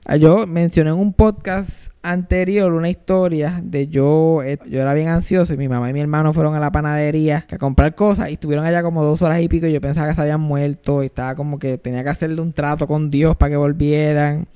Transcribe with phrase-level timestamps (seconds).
[0.06, 5.10] Ah, Yo mencioné en un podcast anterior una historia de yo, eh, yo era bien
[5.10, 8.34] ansioso y mi mamá y mi hermano fueron a la panadería a comprar cosas y
[8.34, 11.08] estuvieron allá como dos horas y pico y yo pensaba que se habían muerto y
[11.08, 14.48] estaba como que tenía que hacerle un trato con Dios para que volvieran.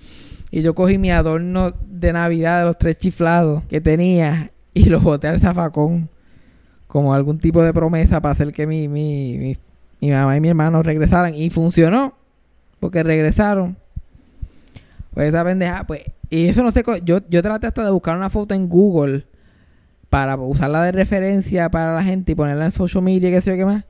[0.50, 5.04] Y yo cogí mi adorno de Navidad de los tres chiflados que tenía y los
[5.04, 6.10] boté al zafacón
[6.88, 9.58] como algún tipo de promesa para hacer que mi, mi, mi,
[10.08, 11.36] mi mamá y mi hermano regresaran.
[11.36, 12.16] Y funcionó,
[12.80, 13.78] porque regresaron.
[15.14, 18.32] Pues esa pendeja, pues, y eso no sé, yo, yo traté hasta de buscar una
[18.32, 19.28] foto en Google
[20.10, 23.58] para usarla de referencia para la gente y ponerla en social media, qué sé yo
[23.58, 23.86] qué más.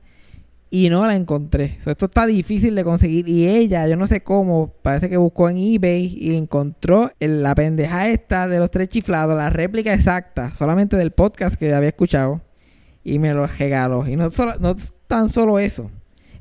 [0.70, 1.78] Y no la encontré.
[1.84, 3.28] Esto está difícil de conseguir.
[3.28, 8.08] Y ella, yo no sé cómo, parece que buscó en eBay y encontró la pendeja
[8.08, 12.40] esta de los tres chiflados, la réplica exacta, solamente del podcast que había escuchado.
[13.04, 14.06] Y me lo regaló.
[14.08, 14.74] Y no, solo, no
[15.06, 15.90] tan solo eso.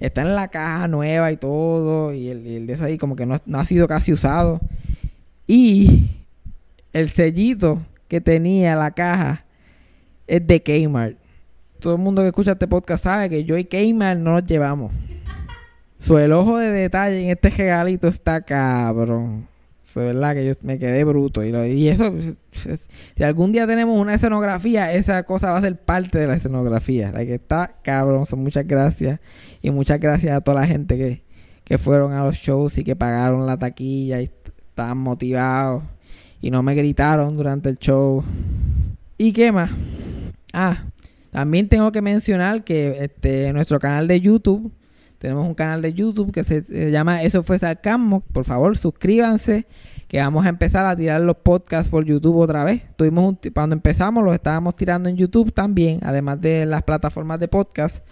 [0.04, 2.14] Está en la caja nueva y todo.
[2.14, 4.59] Y el, el de eso ahí como que no, no ha sido casi usado.
[5.48, 6.09] Y
[6.92, 9.46] el sellito que tenía la caja
[10.28, 11.18] es de Kmart.
[11.80, 14.91] Todo el mundo que escucha este podcast sabe que yo y Kmart no nos llevamos.
[16.00, 19.47] So, el ojo de detalle en este regalito está cabrón.
[19.96, 21.44] De verdad que yo me quedé bruto.
[21.44, 25.58] Y, lo- y eso, pues, es- si algún día tenemos una escenografía, esa cosa va
[25.58, 27.12] a ser parte de la escenografía.
[27.12, 28.26] La que está cabrón.
[28.26, 29.20] Son muchas gracias.
[29.62, 31.24] Y muchas gracias a toda la gente que,
[31.64, 35.84] que fueron a los shows y que pagaron la taquilla y est- estaban motivados.
[36.42, 38.24] Y no me gritaron durante el show.
[39.18, 39.70] ¿Y qué más?
[40.53, 40.84] Ah,
[41.32, 44.72] también tengo que mencionar que este nuestro canal de YouTube,
[45.23, 48.19] tenemos un canal de YouTube que se, llama Eso fue Sarcasmo.
[48.34, 49.66] Por favor, suscríbanse,
[50.09, 52.94] que vamos a empezar a tirar los podcasts por YouTube otra vez.
[52.97, 57.47] Tuvimos un, cuando empezamos los estábamos tirando en YouTube también, además de las plataformas de
[57.47, 58.06] podcast.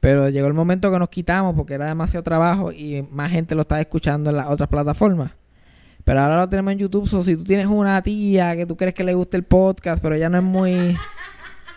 [0.00, 3.62] Pero llegó el momento que nos quitamos porque era demasiado trabajo y más gente lo
[3.62, 5.30] estaba escuchando en las otras plataformas.
[6.04, 7.08] Pero ahora lo tenemos en YouTube.
[7.08, 10.14] So, si tú tienes una tía que tú crees que le guste el podcast, pero
[10.14, 10.94] ella no es muy.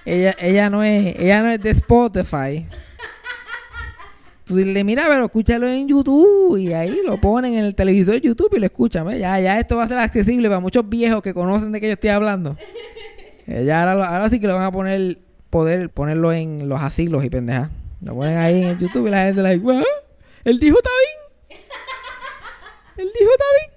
[0.03, 2.67] Ella, ella no es, ella no es de Spotify.
[4.47, 6.57] Tú dile, mira, pero escúchalo en YouTube.
[6.57, 9.05] Y ahí lo ponen en el televisor de YouTube y lo escuchan.
[9.05, 9.19] ¿ves?
[9.19, 11.93] Ya, ya esto va a ser accesible para muchos viejos que conocen de qué yo
[11.93, 12.55] estoy hablando.
[13.49, 15.19] Eh, ya ahora, ahora sí que lo van a poner,
[15.49, 17.69] poder ponerlo en los asilos y pendejas.
[18.01, 19.83] Lo ponen ahí en el YouTube y la gente like, "What?
[20.43, 20.89] Él dijo está
[21.47, 21.61] bien.
[22.97, 23.76] Él dijo está bien.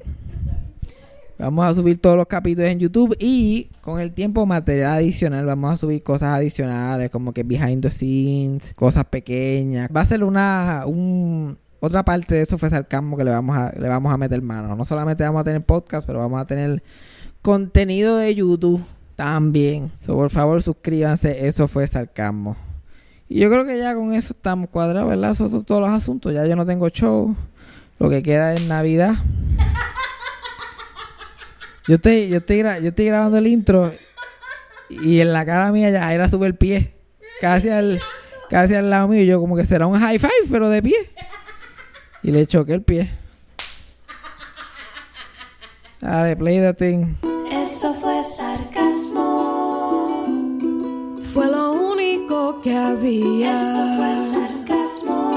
[1.41, 5.73] Vamos a subir todos los capítulos en YouTube y con el tiempo material adicional vamos
[5.73, 9.89] a subir cosas adicionales como que behind the scenes, cosas pequeñas.
[9.95, 13.73] Va a ser una un, otra parte de eso fue sarcasmo que le vamos a
[13.73, 14.77] le vamos a meter mano.
[14.77, 16.83] No solamente vamos a tener podcast, pero vamos a tener
[17.41, 18.85] contenido de YouTube
[19.17, 19.91] también.
[20.05, 22.55] So, por favor, suscríbanse, eso fue sarcasmo.
[23.31, 25.31] Y yo creo que ya con eso estamos cuadrados, ¿verdad?
[25.31, 26.35] Esos son todos los asuntos.
[26.35, 27.35] Ya yo no tengo show.
[27.99, 29.15] Lo que queda es Navidad.
[31.89, 33.93] Yo estoy, yo estoy, gra- yo estoy grabando el intro
[34.89, 36.95] y en la cara mía ya era sube el pie.
[37.41, 38.01] Casi al,
[38.51, 39.23] casi al lado mío.
[39.23, 40.97] Y yo como que será un high five, pero de pie.
[42.23, 43.11] Y le choqué el pie.
[46.01, 47.15] Dale, play the thing.
[47.51, 49.27] Eso fue sarcasmo.
[51.33, 53.53] Fue lo único que había.
[53.53, 55.31] Eso fue sarcasmo.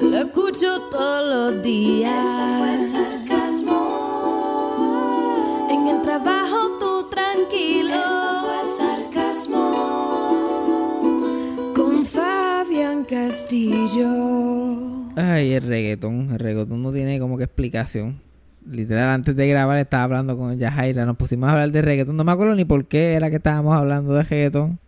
[0.00, 2.24] Lo escucho todos los días.
[2.24, 3.19] Eso fue sarcasmo.
[5.80, 7.94] En el trabajo tú tranquilo.
[7.94, 9.62] Eso fue sarcasmo.
[11.74, 14.10] Con Fabián Castillo.
[15.16, 16.32] Ay, el reggaetón.
[16.32, 18.20] El reggaetón no tiene como que explicación.
[18.70, 21.06] Literal, antes de grabar estaba hablando con Yajaira.
[21.06, 22.14] Nos pusimos a hablar de reggaetón.
[22.14, 24.78] No me acuerdo ni por qué era que estábamos hablando de reggaetón.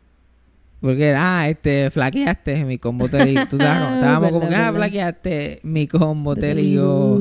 [0.82, 3.46] Porque ah, este, flaqueaste mi combo te ligó.
[3.48, 7.20] Tú sabes, como- estábamos como que, ah, flaqueaste mi combo te ligó.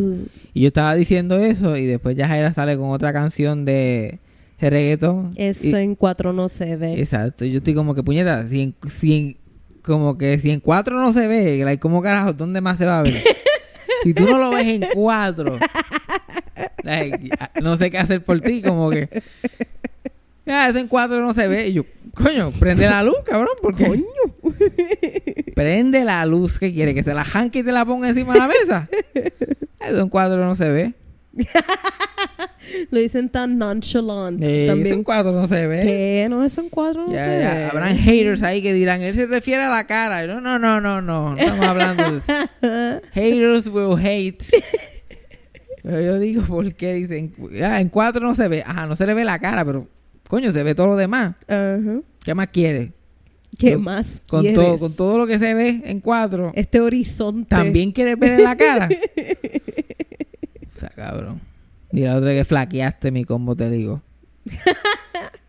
[0.53, 4.19] Y yo estaba diciendo eso y después ya Jaira sale con otra canción de,
[4.59, 5.31] de reggaetón.
[5.35, 6.99] Eso Y- en cuatro no se ve.
[6.99, 7.45] Exacto.
[7.45, 9.37] Yo estoy como que, puñeta, si en, si en-
[9.83, 12.33] como que si en cuatro no se ve, like, ¿cómo carajo?
[12.33, 13.23] ¿Dónde más se va a ver?
[14.03, 15.57] si tú no lo ves en cuatro,
[16.83, 17.29] like,
[17.61, 19.21] no sé qué hacer por ti, como que...
[20.47, 21.67] Ah, eso en cuatro no se ve.
[21.67, 21.83] Y yo,
[22.15, 23.85] coño, prende la luz, cabrón, porque...
[23.85, 24.03] Coño.
[25.55, 28.39] Prende la luz que quiere, que se la janque y te la ponga encima de
[28.39, 28.89] la mesa.
[29.79, 30.93] Eso en cuatro no se ve.
[32.89, 34.41] Lo dicen tan nonchalant.
[34.41, 35.03] Eh, eso en También.
[35.03, 35.81] cuatro no se ve.
[35.81, 36.27] ¿Qué?
[36.29, 37.63] No, eso en cuatro no Ya, se ya, ve.
[37.65, 40.27] Habrán haters ahí que dirán, él se refiere a la cara.
[40.27, 41.31] No, no, no, no, no.
[41.31, 42.33] No estamos hablando de eso.
[43.13, 44.43] Haters will hate.
[45.83, 47.33] Pero yo digo, ¿por qué dicen?
[47.63, 48.63] Ah, en cuatro no se ve.
[48.65, 49.87] Ajá, no se le ve la cara, pero
[50.31, 51.35] coño, se ve todo lo demás.
[51.45, 51.99] Ajá.
[52.23, 52.93] ¿Qué más quiere?
[53.59, 54.57] ¿Qué Con- más Con quieres?
[54.57, 56.53] todo, con todo lo que se ve en cuatro.
[56.55, 57.49] Este horizonte.
[57.49, 58.87] ¿También quieres ver en la cara?
[60.75, 61.41] o sea, cabrón.
[61.91, 64.01] Y la otra que flaqueaste mi combo, te digo.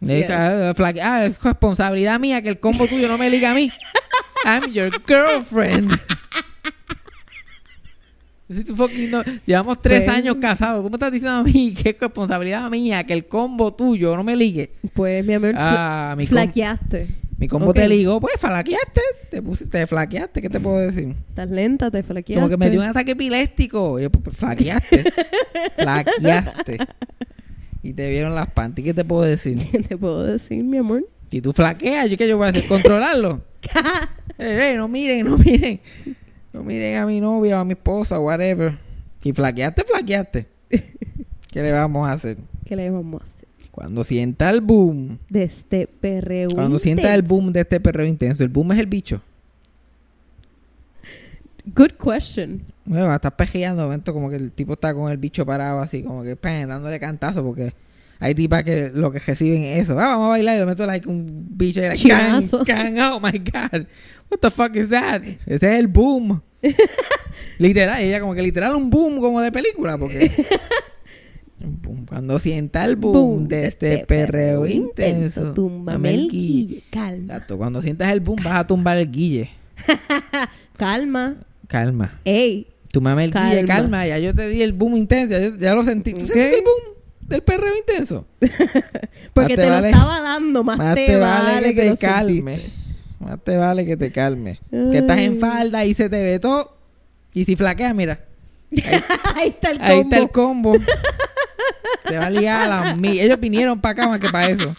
[0.00, 0.28] Yes.
[0.30, 0.72] Ah,
[1.04, 3.70] ah, es responsabilidad mía que el combo tuyo no me liga a mí.
[4.44, 5.92] I'm your girlfriend.
[5.92, 8.40] Yo soy tu fucking
[9.10, 10.84] no- Llevamos tres Pues- años casados.
[10.84, 14.24] Tú me estás diciendo a mí que es responsabilidad mía que el combo tuyo no
[14.24, 14.72] me ligue.
[14.94, 17.06] Pues, mi amor, Ah, mi, flaqueaste.
[17.38, 18.20] mi combo te ligó.
[18.20, 19.00] Pues flaqueaste.
[19.30, 20.42] Te, pusiste, te flaqueaste.
[20.42, 21.14] ¿Qué te puedo decir?
[21.28, 22.34] Estás lenta, te flaqueaste.
[22.34, 23.98] Como que me dio un ataque epiléptico.
[23.98, 25.04] Y yo, pues, flaqueaste.
[25.76, 26.78] flaqueaste.
[27.82, 28.84] Y te vieron las panties.
[28.86, 29.58] ¿Qué te puedo decir?
[29.70, 31.08] ¿Qué te puedo decir, mi amor?
[31.30, 32.66] Si tú flaqueas, ¿yo qué yo voy a hacer?
[32.68, 33.42] ¿Controlarlo?
[34.38, 35.80] Ey, ey, no miren, no miren.
[36.52, 38.74] No miren a mi novia o a mi esposa, whatever.
[39.20, 40.46] Si flaqueaste, flaqueaste.
[41.50, 42.38] ¿Qué le vamos a hacer?
[42.64, 43.48] ¿Qué le vamos a hacer?
[43.70, 45.18] Cuando sienta el boom.
[45.30, 48.42] De este perreo Cuando sienta el boom de este perreo intenso.
[48.42, 49.22] El boom es el bicho.
[51.64, 52.62] Good question.
[52.84, 56.24] Bueno, estás pejeando, momento como que el tipo está con el bicho parado así, como
[56.24, 57.72] que pen, dándole cantazo, porque
[58.22, 59.94] hay tipas que lo que reciben es eso.
[59.98, 63.20] Ah, vamos a bailar y de momento like un bicho y like, can, can, oh
[63.20, 63.86] my god.
[64.30, 65.22] What the fuck is that?
[65.46, 66.40] Ese es el boom.
[67.58, 70.30] literal, ella como que literal un boom como de película, porque
[71.60, 72.06] boom.
[72.06, 76.66] cuando sienta el boom, de este perreo intenso, Túmbame dame el guille.
[76.66, 76.82] guille.
[76.90, 77.34] Calma.
[77.34, 79.50] Exacto, cuando sientas el boom vas a tumbar el guille.
[80.76, 81.36] Calma.
[81.66, 82.20] Calma.
[82.24, 82.68] Ey.
[82.92, 84.06] Tu mamá el guille, Calma.
[84.06, 86.12] ya yo te di el boom intenso, ya, yo- ya lo sentí.
[86.12, 86.32] ¿Tú Ok.
[86.32, 86.94] sentiste el boom
[87.28, 88.26] del perreo intenso?
[89.32, 90.64] Porque te te, vale- lo estaba dando.
[90.64, 92.70] Más, Más te, vale, que te calme.
[93.20, 94.60] Más te vale que te calme.
[94.70, 96.76] Que estás en falda y se te ve todo.
[97.32, 98.20] Y si flaqueas, mira.
[99.34, 99.92] Ahí está el combo.
[99.92, 100.72] Ahí está el combo.
[102.08, 104.74] te va a liar a Ellos vinieron para acá más que para eso.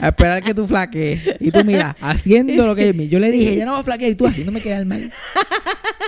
[0.00, 1.20] A esperar que tú flaquees.
[1.40, 4.10] Y tú, mira, haciendo lo que yo, yo le dije, ya no voy a flaquear.
[4.12, 5.12] Y tú haciéndome quedar mal.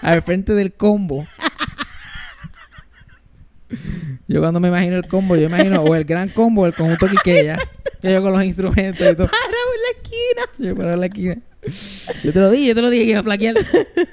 [0.02, 1.26] Al frente del combo.
[4.32, 7.58] Yo cuando me imagino el combo, yo imagino o el gran combo el conjunto Quiqueya.
[8.00, 9.28] Que yo con los instrumentos y todo.
[9.28, 10.42] Para en la esquina.
[10.58, 11.36] Yo para la esquina.
[12.24, 13.54] Yo te lo dije, yo te lo dije que iba a flaquear.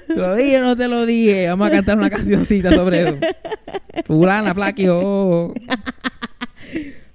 [0.06, 1.48] Te lo dije o no te lo dije.
[1.48, 3.16] Vamos a cantar una cancioncita sobre eso.
[4.04, 5.54] Fulana flaqueó.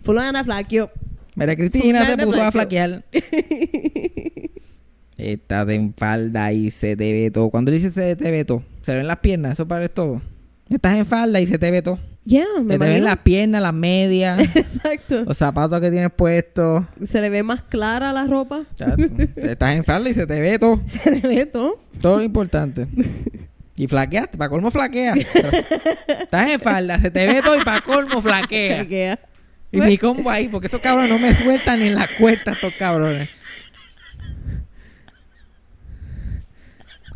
[0.01, 0.89] Fulana flaqueó.
[1.35, 3.05] María Cristina se Fulana puso a flaquear.
[5.17, 7.51] Estás en falda y se te ve todo.
[7.51, 10.23] Cuando dice se te ve todo, se ven las piernas, eso para todo.
[10.69, 11.99] Estás en falda y se te ve todo.
[12.27, 15.23] Ya, Se me te ven las piernas, las medias, Exacto.
[15.25, 16.83] los zapatos que tienes puestos.
[17.05, 18.63] Se le ve más clara la ropa.
[18.73, 19.03] Chato.
[19.35, 20.81] Estás en falda y se te ve todo.
[20.85, 21.79] Se le ve todo.
[21.99, 22.87] Todo lo importante.
[23.77, 25.15] Y flaqueaste, para colmo flaquea.
[26.21, 28.77] Estás en falda, se te ve todo y para colmo flaquea.
[28.77, 29.19] Flaquea.
[29.69, 32.73] Y mi combo ahí, porque esos cabrones no me sueltan ni en la cuesta, estos
[32.75, 33.27] cabrones.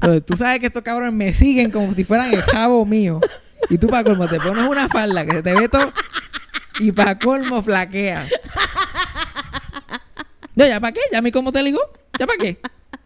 [0.01, 3.20] Entonces, tú sabes que estos cabrones me siguen como si fueran el jabo mío.
[3.70, 5.91] Y tú para colmo te pones una falda que se te ve todo
[6.79, 8.27] y para colmo flaquea.
[10.56, 11.01] No, ¿ya para qué?
[11.12, 11.79] ¿Ya mi combo te ligó?
[12.18, 12.60] ¿Ya para qué?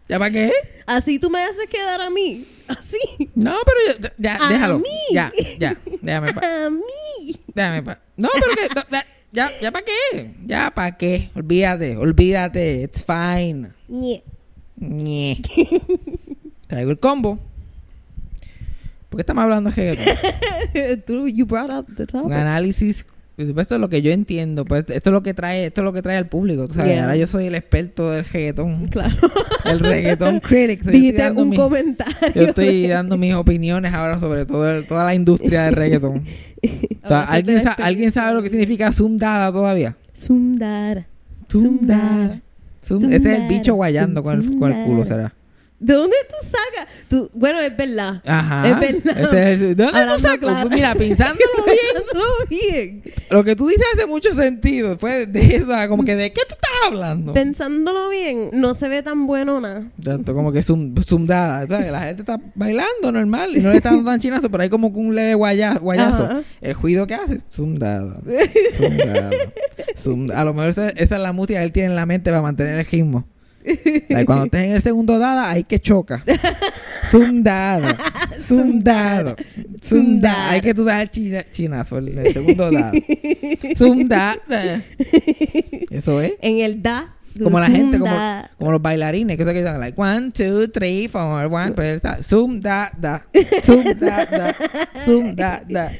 [0.08, 0.52] ¿Ya para qué?
[0.86, 2.46] Así tú me haces quedar a mí.
[2.68, 2.98] Así.
[3.34, 4.78] No, pero yo- ya, A déjalo.
[4.78, 4.84] mí.
[5.12, 6.40] Ya, ya, déjame pa.
[6.66, 7.40] A mí.
[7.54, 8.00] Déjame pa.
[8.16, 8.74] No, pero que.
[8.74, 8.98] no,
[9.32, 10.30] ya- ya, para qué.
[10.46, 11.30] Ya para qué.
[11.34, 12.82] Olvídate, olvídate.
[12.82, 13.70] It's fine.
[13.88, 14.22] Ñe.
[14.76, 15.42] Ñe.
[16.74, 17.38] Traigo el combo.
[19.08, 21.02] ¿Por qué estamos hablando de reggaetón?
[21.06, 22.26] Tú, you brought up the topic.
[22.26, 23.06] Un análisis.
[23.36, 24.64] pues, Esto es lo que yo entiendo.
[24.64, 26.66] Pues esto es lo que trae, esto es lo que trae al público.
[26.66, 26.94] ¿tú sabes?
[26.94, 27.02] Yeah.
[27.04, 28.88] Ahora yo soy el experto del reggaetón.
[28.88, 29.14] Claro.
[29.64, 30.82] El reggaetón critic.
[30.82, 32.14] So, yo estoy Dijiste un comentario.
[32.34, 36.24] Yo estoy dando mis opiniones ahora sobre todo el- toda la industria del reggaetón.
[37.04, 39.96] O sea, Ahora ¿alguien, sa- ¿Alguien sabe lo que significa sundada todavía?
[40.12, 41.06] Sundara.
[42.82, 45.32] Sum- Este es el bicho guayando con el, con el culo, será.
[45.84, 46.88] ¿De dónde tú sacas?
[47.10, 48.22] Tú, bueno, es verdad.
[48.24, 48.70] Ajá.
[48.70, 49.20] Es verdad.
[49.20, 50.38] Ese es el- ¿De dónde tú Hablando sacas?
[50.38, 50.68] claro.
[50.68, 51.44] Pues mira, pensándolo
[52.48, 54.96] bien, lo que tú dices hace mucho sentido.
[54.98, 57.34] Fue de eso, ah, como que ¿de qué tú estás hablando?
[57.34, 59.84] Pensándolo bien, no se ve tan bueno nada.
[60.02, 61.66] Tanto como que zoomdada.
[61.68, 61.92] ¿sabes?
[61.92, 64.88] La gente está bailando normal y no le está dando tan chinazo, pero hay como
[64.88, 66.24] un leve guaya- guayazo.
[66.24, 66.42] Ajá.
[66.62, 67.40] El juido que hace.
[67.52, 68.20] Zoomdada.
[69.96, 72.30] Zoom- A lo mejor esa, esa es la música que él tiene en la mente
[72.30, 73.26] para mantener el ritmo.
[73.64, 76.22] Like, cuando estés en el segundo dada, hay que choca.
[77.10, 77.96] Zoomdada.
[78.40, 79.36] Zoomdado.
[79.82, 80.50] Zoomdada.
[80.50, 82.92] Hay que tú el china- chinazo en el segundo dado.
[83.76, 84.82] Zoomdada.
[85.90, 86.32] Eso es.
[86.40, 87.14] En el da.
[87.42, 91.52] Como la gente, como, los bailarines, que eso que dicen, like, one, two, three, four,
[91.52, 93.24] one, pues está, zoom, da, da,
[93.64, 94.56] zoom, da, da,
[95.04, 95.90] zoom, da, da.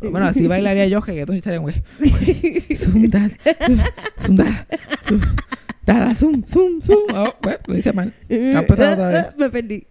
[0.00, 3.28] Bueno, así bailaría yo, que tú estaría que, zoom, da,
[4.24, 4.66] zoom, da,
[5.04, 5.20] zoom,
[5.86, 7.04] da, da, zoom, zoom, zoom.
[7.14, 8.12] Oh, pues, lo hice mal.
[8.28, 9.36] Empezando otra vez.
[9.36, 9.86] Me perdí.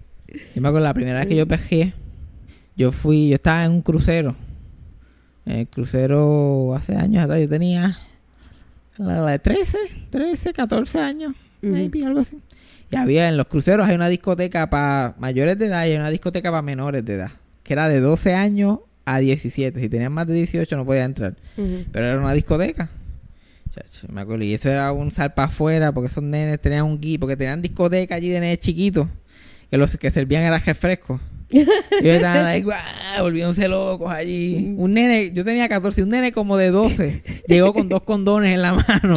[0.56, 1.94] Yo me acuerdo la primera vez que yo pesqué,
[2.76, 4.36] yo fui, yo estaba en un crucero.
[5.46, 8.00] En el crucero hace años atrás, yo tenía
[8.98, 9.78] la, la de 13,
[10.10, 12.40] 13, 14 años, maybe, algo así.
[12.90, 16.10] Y había en los cruceros hay una discoteca para mayores de edad y hay una
[16.10, 17.32] discoteca para menores de edad,
[17.64, 19.80] que era de 12 años a 17.
[19.80, 21.36] Si tenían más de 18 no podía entrar.
[21.58, 21.86] Ujú.
[21.92, 22.90] Pero era una discoteca.
[23.74, 24.44] Chacho, me acuerdo.
[24.44, 27.62] Y eso era un sal para afuera porque esos nenes tenían un gui, porque tenían
[27.62, 29.08] discoteca allí de nenes chiquitos.
[29.72, 31.20] Que los que servían era refresco.
[31.54, 32.78] Y ellos estaban ahí, guau,
[33.22, 34.74] volviéndose locos allí.
[34.78, 38.62] Un nene, yo tenía 14, un nene como de 12, llegó con dos condones en
[38.62, 39.16] la mano.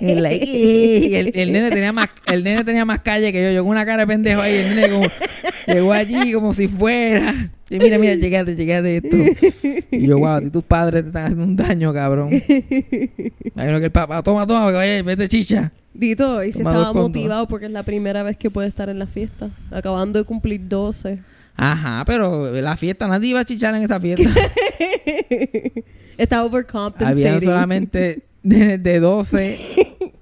[0.00, 3.50] Y el, y el- el nene tenía más, el nene tenía más calle que yo,
[3.52, 5.06] yo con una cara de pendejo ahí, el nene como,
[5.66, 7.32] llegó allí como si fuera.
[7.68, 9.16] Y mira, mira, llegaste, llegaste esto.
[9.92, 12.30] Y yo, wow, a ti tus padres te están haciendo un daño, cabrón.
[12.32, 15.70] Uno que el papá, toma, toma, que vaya, vete chicha.
[16.00, 18.98] Dito, y si Toma estaba motivado porque es la primera vez que puede estar en
[18.98, 19.50] la fiesta.
[19.70, 21.18] Acabando de cumplir 12.
[21.56, 24.30] Ajá, pero la fiesta, nadie iba a chichar en esa fiesta.
[26.16, 27.26] Está overcompensating.
[27.26, 29.60] Habían solamente de, de 12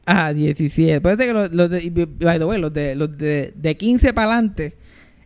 [0.04, 1.00] a 17.
[1.00, 4.12] Puede ser que los, los de, by the way, los de, los de, de 15
[4.12, 4.74] para adelante,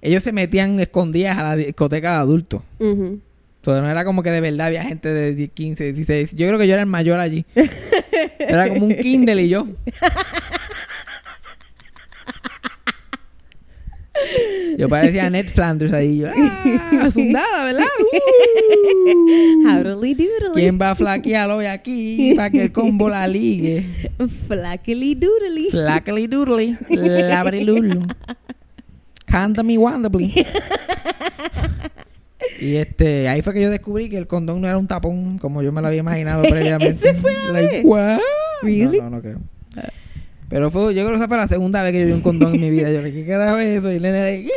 [0.03, 2.63] ellos se metían escondidas a la discoteca de adultos.
[2.79, 3.21] Ujú.
[3.63, 6.35] Entonces no era como que de verdad había gente de 10, 15, 16.
[6.35, 7.45] Yo creo que yo era el mayor allí.
[8.41, 9.69] Era como un Kindle y yo.
[14.77, 16.19] Yo parecía Ned Flanders ahí.
[16.19, 17.85] Yo, ah, zundada, ¿verdad?
[19.65, 20.55] Uh.
[20.55, 24.11] ¿Quién va a flaquear hoy aquí para que el combo la ligue?
[24.49, 25.71] Flackily doodly.
[25.71, 28.09] Flackly doodly, labrilulu.
[29.25, 30.35] Canta mi wonderfully.
[32.61, 35.63] Y este, ahí fue que yo descubrí que el condón no era un tapón como
[35.63, 36.91] yo me lo había imaginado previamente.
[36.91, 37.85] ¿Ese fue la Like?
[38.63, 38.99] Really?
[38.99, 39.39] No, no, no creo.
[40.49, 42.55] Pero fue, yo creo que esa fue la segunda vez que yo vi un condón
[42.55, 42.91] en mi vida.
[42.91, 43.91] Yo le dije, ¿qué carajo es eso?
[43.91, 44.51] Y el nene le "Yeah".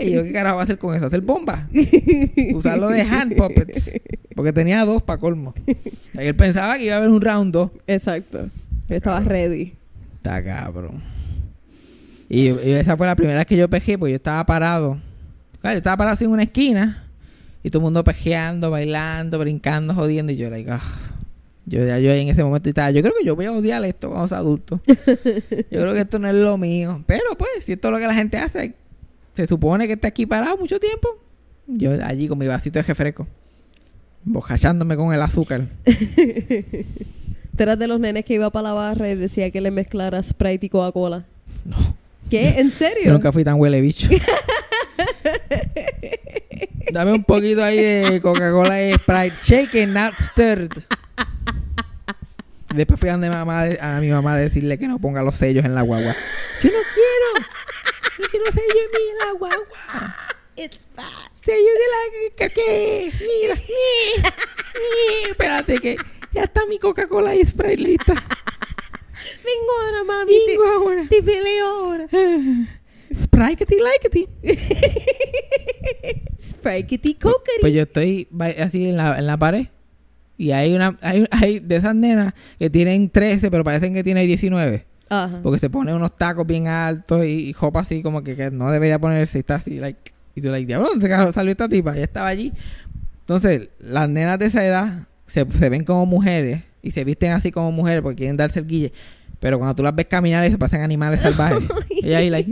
[0.00, 1.06] Y yo, ¿qué carajo va a hacer con eso?
[1.06, 1.68] ¿Hacer bomba?
[2.54, 3.92] Usarlo de hand puppets.
[4.34, 5.54] Porque tenía dos para colmo.
[5.66, 7.70] Y él pensaba que iba a haber un round 2.
[7.86, 8.48] Exacto.
[8.88, 9.74] Estaba ready.
[10.16, 11.00] Está cabrón.
[12.28, 14.98] Y, y esa fue la primera vez que yo pejé, porque yo estaba parado.
[15.60, 17.04] Claro, yo estaba parado así en una esquina.
[17.62, 20.32] Y todo el mundo pejeando, bailando, brincando, jodiendo.
[20.32, 20.80] Y yo, like, ah.
[21.66, 24.08] Yo ya yo en ese momento estaba, yo creo que yo voy a odiar esto
[24.08, 24.80] cuando sea adulto.
[24.86, 24.94] yo
[25.68, 27.04] creo que esto no es lo mío.
[27.06, 28.74] Pero pues, si esto es lo que la gente hace,
[29.36, 31.08] se supone que está aquí parado mucho tiempo.
[31.66, 33.26] Yo allí con mi vasito de refresco.
[34.24, 35.66] Bojachándome con el azúcar.
[37.56, 40.22] Tú eras de los nenes que iba para la barra y decía que le mezclara
[40.22, 41.26] Sprite y Coca-Cola.
[41.66, 41.76] No.
[42.30, 42.60] ¿Qué?
[42.60, 43.12] ¿En Yo serio?
[43.12, 44.08] nunca fui tan huele bicho.
[46.90, 49.36] Dame un poquito ahí de Coca-Cola y Sprite.
[49.42, 50.72] Shaken, not stirred.
[52.74, 55.64] Después fui a, donde mamá, a mi mamá a decirle que no ponga los sellos
[55.64, 56.14] en la guagua.
[56.62, 57.46] Yo no quiero.
[58.18, 60.16] No quiero sellos en mi la guagua.
[60.56, 61.44] It's fast.
[61.44, 62.48] Sellos de la...
[62.50, 63.12] ¿Qué?
[63.20, 63.54] Mira.
[63.54, 65.30] Ni, ni.
[65.30, 65.96] Espérate que
[66.32, 68.14] ya está mi Coca-Cola y Sprite lista.
[69.44, 70.32] Vengo ahora, mami.
[70.46, 71.02] Vengo ahora.
[71.08, 72.06] Te, te peleo ahora.
[73.14, 74.28] Sprite, like
[76.40, 77.50] Sprite Coca.
[77.60, 78.28] Pues yo estoy
[78.58, 79.66] así en la, en la pared
[80.38, 84.26] y hay una hay, hay de esas nenas que tienen 13 pero parecen que tienen
[84.26, 85.40] 19 Ajá.
[85.42, 88.70] porque se ponen unos tacos bien altos y, y jopa así como que, que no
[88.70, 91.94] debería ponerse y está así like y tú like diablo ¿dónde salió esta tipa?
[91.96, 92.52] ya estaba allí
[93.20, 97.50] entonces las nenas de esa edad se, se ven como mujeres y se visten así
[97.50, 98.92] como mujeres porque quieren darse el guille
[99.40, 102.48] pero cuando tú las ves caminar y se pasan animales salvajes ella ahí like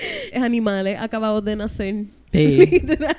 [0.34, 2.04] animales acabados de nacer.
[2.32, 2.56] Sí.
[2.70, 3.16] Literal.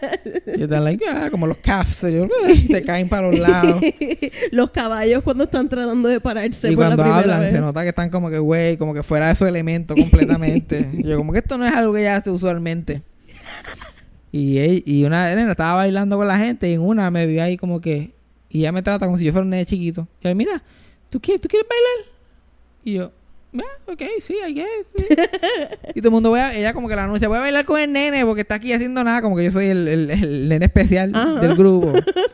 [0.55, 2.27] Y están like, ah, como los calves, yo,
[2.67, 3.81] se caen para los lados.
[4.51, 7.51] Los caballos cuando están tratando de pararse y por la cuando primera hablan, vez.
[7.51, 10.89] se nota que están como que, güey, como que fuera de su elemento completamente.
[11.03, 13.01] Yo, como que esto no es algo que ella hace usualmente.
[14.31, 17.57] Y, y una nena estaba bailando con la gente y en una me vio ahí
[17.57, 18.13] como que...
[18.50, 20.07] Y ella me trata como si yo fuera un nene chiquito.
[20.22, 20.62] Y yo, mira,
[21.10, 22.13] ¿tú quieres, ¿tú quieres bailar?
[22.84, 23.12] Y yo,
[23.56, 24.68] ah, ok, sí, I guess.
[24.96, 25.06] sí".
[25.96, 27.80] y todo el mundo, voy a, ella como que la anuncia, voy a bailar con
[27.80, 30.66] el nene porque está aquí haciendo nada, como que yo soy el, el- el nene
[30.66, 31.39] especial Ajá.
[31.39, 31.94] del grupo.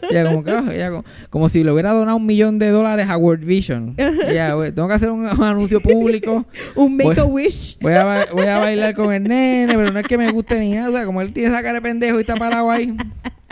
[0.10, 2.70] Y ella como que, ah, ella como, como si le hubiera donado un millón de
[2.70, 3.96] dólares a World Vision.
[3.98, 6.46] Y ella, "Güey, tengo que hacer un, un anuncio público.
[6.76, 7.78] Un make Voy- a wish.
[7.80, 10.72] Voy a, voy a bailar con el nene, pero no es que me guste ni
[10.72, 10.90] nada.
[10.90, 12.94] O sea, como él tiene esa cara de pendejo y está parado ahí.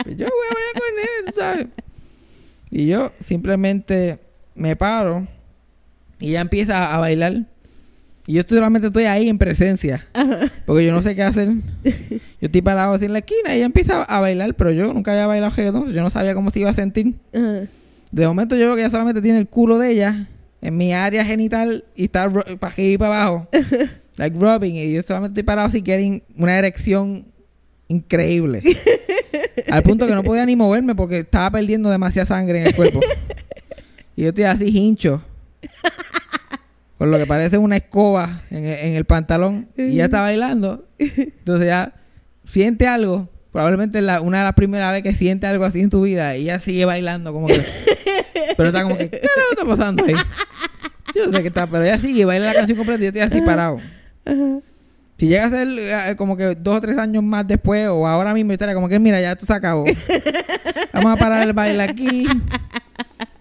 [0.02, 1.66] pues yo voy a bailar con el nene, ¿sabes?
[2.70, 4.18] Y yo simplemente
[4.54, 5.26] me paro
[6.18, 7.44] y ella empieza a bailar.
[8.26, 10.06] Y yo solamente estoy ahí en presencia.
[10.64, 11.48] Porque yo no sé qué hacer.
[11.84, 15.12] Yo estoy parado así en la esquina y ella empieza a bailar, pero yo nunca
[15.12, 15.92] había bailado reggaetón.
[15.92, 17.14] Yo no sabía cómo se iba a sentir.
[17.32, 17.68] Ajá.
[18.12, 20.28] De momento yo veo que ella solamente tiene el culo de ella
[20.60, 23.48] en mi área genital y está para arriba y para abajo.
[24.16, 24.76] like rubbing.
[24.76, 27.24] Y yo solamente estoy parado así getting una erección
[27.88, 28.62] increíble.
[29.70, 33.00] Al punto que no podía ni moverme porque estaba perdiendo demasiada sangre en el cuerpo.
[34.14, 35.22] y yo estoy así hincho.
[37.02, 39.66] Con lo que parece una escoba en en el pantalón.
[39.76, 40.86] Y ella está bailando.
[41.00, 41.94] Entonces ya
[42.44, 43.28] siente algo.
[43.50, 46.36] Probablemente la, una de las primeras veces que siente algo así en su vida.
[46.36, 47.60] Y ella sigue bailando como que...
[48.56, 49.10] pero está como que...
[49.10, 50.14] ¿Qué está pasando ahí?
[51.12, 51.66] Yo no sé qué está...
[51.66, 53.80] Pero ella sigue baila la canción completa y yo estoy así parado.
[55.18, 58.32] Si llega a ser eh, como que dos o tres años más después o ahora
[58.32, 59.86] mismo, estaría como que mira, ya esto se acabó.
[60.92, 62.28] Vamos a parar el baile aquí.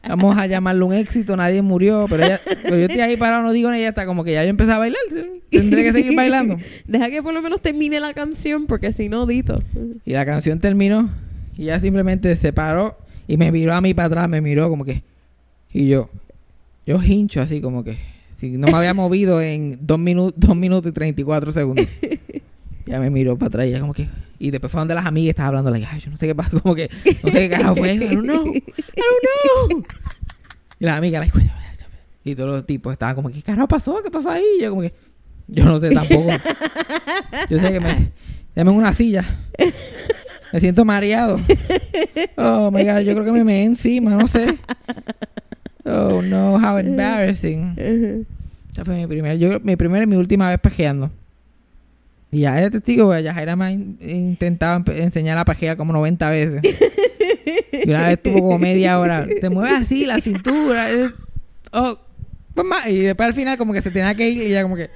[0.07, 3.51] Vamos a llamarle un éxito, nadie murió, pero, ella, pero yo estoy ahí parado, no
[3.51, 4.99] digo nada, ella está como que ya yo empecé a bailar,
[5.49, 6.57] tendré que seguir bailando.
[6.87, 9.61] Deja que por lo menos termine la canción, porque si no, dito.
[10.05, 11.09] Y la canción terminó
[11.55, 14.85] y ella simplemente se paró y me miró a mí para atrás, me miró como
[14.85, 15.03] que...
[15.71, 16.09] Y yo,
[16.85, 17.97] yo hincho así como que...
[18.39, 21.85] Si no me había movido en dos, minutos dos minutos y 34 segundos.
[22.91, 24.09] Ya me miró para atrás y ella como que...
[24.37, 26.59] Y después fue donde las amigas estaban hablando, like, ay, yo no sé qué pasó,
[26.61, 26.89] como que...
[27.23, 28.61] No sé qué carajo fue eso, I don't know, I
[28.97, 29.83] don't know.
[30.77, 31.51] Y las amigas, like,
[32.25, 34.03] y todos los tipos estaban como, ¿qué carajo pasó?
[34.03, 34.43] ¿Qué pasó ahí?
[34.57, 34.93] Y yo como que...
[35.47, 36.31] Yo no sé tampoco.
[37.49, 38.11] Yo sé que me...
[38.53, 39.23] Dame una silla.
[40.51, 41.39] Me siento mareado.
[42.35, 44.59] Oh my god, yo creo que me meé encima, no sé.
[45.85, 47.73] Oh no, how embarrassing.
[48.69, 51.09] Esa fue mi primer, yo, mi primera y mi última vez pajeando.
[52.31, 55.91] Y ya era testigo, porque ya Jaira me ha in- intentado enseñar a pajear como
[55.93, 56.61] 90 veces.
[57.73, 59.27] Y una vez estuvo como media hora.
[59.41, 60.87] Te mueves así, la cintura.
[61.73, 61.97] oh.
[62.87, 64.89] Y después al final como que se tenía que ir y ya como que...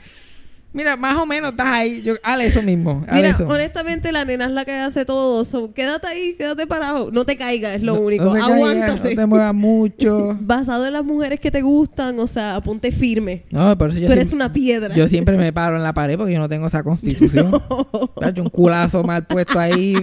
[0.75, 2.01] Mira, más o menos estás ahí.
[2.01, 3.03] Yo, hale eso mismo.
[3.07, 3.47] hale Mira, eso.
[3.47, 5.45] honestamente, la nena es la que hace todo.
[5.45, 7.11] So, quédate ahí, quédate parado.
[7.11, 8.25] No te caigas, es lo No- único.
[8.25, 9.15] no te Aguántate.
[9.15, 10.37] no te muevas mucho.
[10.41, 13.43] Basado en las mujeres que te gustan, o sea, aponte firme.
[13.51, 14.93] No, por eso yo Tú eres una piedra.
[14.93, 17.51] Yo siempre me paro en la pared porque yo no tengo esa constitución.
[18.37, 19.95] Un culazo mal puesto ahí.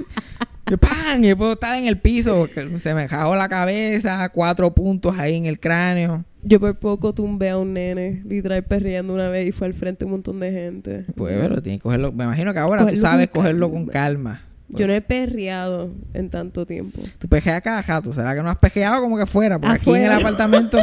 [0.80, 1.22] ¡Pam!
[1.22, 2.48] Y puedo estar en el piso.
[2.80, 4.26] Se me jajó la cabeza.
[4.30, 6.24] Cuatro puntos ahí en el cráneo.
[6.42, 10.04] Yo por poco tumbé a un nene, literal perreando una vez y fue al frente
[10.04, 11.04] un montón de gente.
[11.14, 12.12] Pues, pero tienes que cogerlo.
[12.12, 13.84] Me imagino que ahora Cogerlo tú sabes con cogerlo calma.
[13.84, 14.42] con calma.
[14.68, 17.00] Yo no he perreado en tanto tiempo.
[17.18, 18.12] Tú pejeas cada jato.
[18.12, 19.58] ¿Será que no has pejeado como que fuera?
[19.60, 20.78] Porque aquí en el apartamento,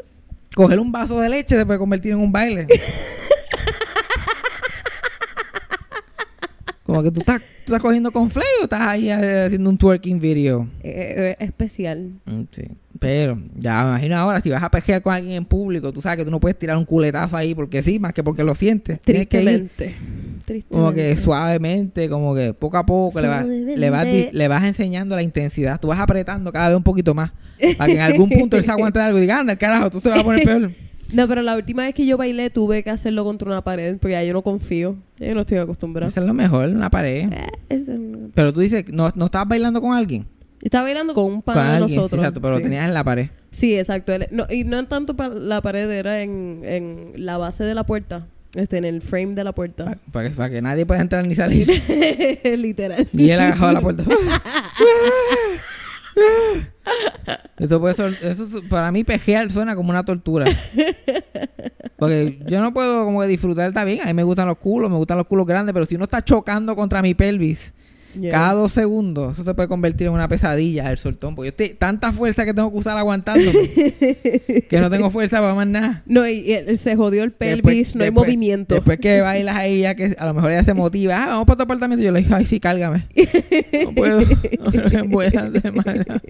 [0.54, 2.66] coger un vaso de leche se puede convertir en un baile.
[6.90, 10.18] Como que tú estás, tú estás cogiendo con o estás ahí eh, haciendo un twerking
[10.18, 10.66] video.
[10.82, 12.14] Eh, eh, especial.
[12.24, 12.62] Mm, Sí.
[12.98, 16.18] Pero ya me imagino ahora, si vas a pejear con alguien en público, tú sabes
[16.18, 19.00] que tú no puedes tirar un culetazo ahí porque sí, más que porque lo sientes.
[19.00, 19.94] Tienes que ir Tristemente.
[20.44, 20.66] Tristemente.
[20.68, 25.14] como que suavemente, como que poco a poco le vas, le, vas, le vas enseñando
[25.14, 25.80] la intensidad.
[25.80, 27.30] Tú vas apretando cada vez un poquito más.
[27.78, 30.00] Para que en algún punto él se aguante algo y diga, anda, el carajo, tú
[30.00, 30.72] se vas a poner peor.
[31.12, 34.12] No, pero la última vez que yo bailé tuve que hacerlo contra una pared porque
[34.12, 34.96] ya yo no confío.
[35.18, 36.08] Yo no estoy acostumbrada.
[36.10, 37.28] Eso es lo mejor, una pared.
[37.32, 40.22] Eh, eso no- Pero tú dices, ¿no, no estabas bailando con alguien?
[40.22, 42.20] Yo estaba bailando con un pan con de alguien, sí, nosotros.
[42.20, 42.60] exacto, pero sí.
[42.60, 43.30] lo tenías en la pared.
[43.50, 44.12] Sí, exacto.
[44.30, 48.26] No, y no en tanto la pared, era en, en la base de la puerta.
[48.54, 49.98] Este, en el frame de la puerta.
[50.10, 51.68] Para, que, para que nadie pueda entrar ni salir.
[52.58, 53.08] Literal.
[53.12, 54.02] Y él agajado a la puerta.
[57.58, 60.46] Eso puede ser, eso para mí pejear suena como una tortura.
[61.96, 64.90] Porque yo no puedo como que disfrutar, está bien, a mí me gustan los culos,
[64.90, 67.74] me gustan los culos grandes, pero si uno está chocando contra mi pelvis
[68.18, 68.32] Yeah.
[68.32, 71.36] Cada dos segundos, eso se puede convertir en una pesadilla, el soltón.
[71.36, 73.68] Porque yo estoy tanta fuerza que tengo que usar aguantándome.
[74.68, 76.02] que no tengo fuerza para más nada.
[76.06, 78.74] No, y, y se jodió el pelvis, Después- no hay después- movimiento.
[78.74, 81.58] Después que bailas ahí, ya que a lo mejor ella se motiva, ah, vamos para
[81.58, 82.02] tu apartamento.
[82.04, 83.06] Yo le dije, ay, sí, cálgame.
[83.84, 84.20] No puedo,
[84.92, 86.20] no puedo hacer más nada.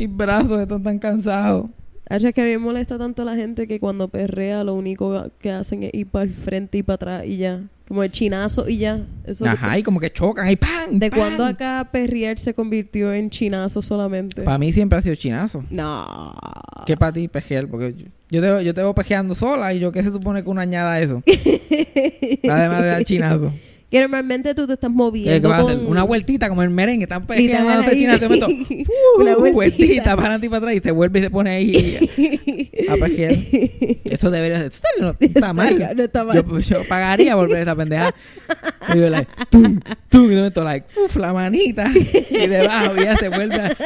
[0.00, 1.68] Mis brazos están tan cansados.
[2.08, 5.30] Hacha, es que a mí me molesta tanto la gente que cuando perrea lo único
[5.38, 7.60] que hacen es ir para el frente y para atrás y ya.
[7.86, 9.04] Como el chinazo y ya.
[9.26, 10.98] Eso Ajá, y como que chocan ahí, ¡pam!
[10.98, 14.40] ¿De cuándo acá perrear se convirtió en chinazo solamente?
[14.42, 15.64] Para mí siempre ha sido chinazo.
[15.70, 16.34] no.
[16.86, 17.68] ¿Qué para ti pejear?
[17.68, 17.94] Porque
[18.30, 20.92] yo, te, yo te veo pejeando sola y yo, ¿qué se supone que uno añada
[20.92, 21.22] a eso?
[22.48, 23.52] Además de dar chinazo.
[23.90, 25.78] Que normalmente tú te estás ¿Qué, moviendo hacer?
[25.78, 25.86] con...
[25.88, 27.98] Una vueltita como el merengue, ese ahí.
[27.98, 28.20] chinazo.
[28.20, 28.46] Yo meto,
[29.18, 29.52] Una uh, vueltita.
[29.52, 31.98] vueltita para adelante y para atrás y te vuelve y se pone ahí
[32.88, 33.32] a pejear.
[34.04, 34.72] Eso debería ser.
[35.00, 35.92] No, está mal.
[35.96, 36.36] No está mal.
[36.36, 38.14] Yo, yo pagaría por ver esa pendeja.
[38.94, 41.90] Y yo, like, tum, tum, y yo meto, like, uf, la manita.
[42.30, 43.76] Y debajo ya se vuelve a,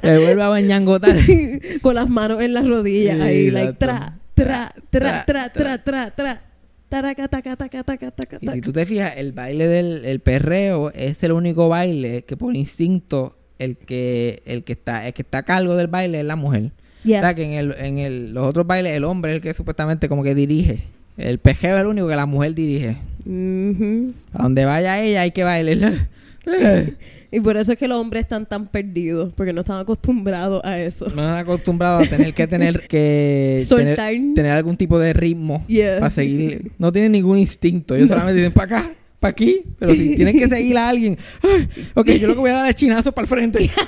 [0.00, 1.16] se vuelve a bañangotar.
[1.82, 6.10] con las manos en las rodillas Sí, ahí, like, tra, tra, Tra, tra, tra, tra,
[6.12, 6.42] tra.
[6.90, 10.90] Taraca, taca, taca, taca, taca, Y si tú te fijas, el baile del el perreo
[10.90, 15.38] es el único baile que por instinto el que el que está el que está
[15.38, 16.72] a cargo del baile es la mujer.
[17.04, 17.20] Yeah.
[17.20, 19.54] O sea, que en el en el los otros bailes el hombre es el que
[19.54, 20.82] supuestamente como que dirige.
[21.16, 22.96] El pejeo es el único que la mujer dirige.
[23.24, 24.12] Ujú.
[24.32, 26.08] A donde vaya ella hay que bailar.
[27.32, 30.80] Y por eso es que los hombres están tan perdidos, porque no están acostumbrados a
[30.80, 31.04] eso.
[31.14, 34.08] No están acostumbrados a tener que tener que Soltar.
[34.08, 36.00] tener, tener algún tipo de ritmo Yeah.
[36.00, 36.72] para seguir.
[36.78, 37.94] No tienen ningún instinto.
[37.94, 39.62] Ellos solamente dicen para acá, para aquí.
[39.78, 42.68] Pero si tienen que seguir a alguien, ay, ok, yo lo que voy a dar
[42.68, 43.70] es chinazo para el frente.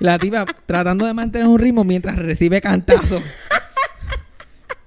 [0.00, 3.20] La tipa tratando de mantener un ritmo mientras recibe cantazos.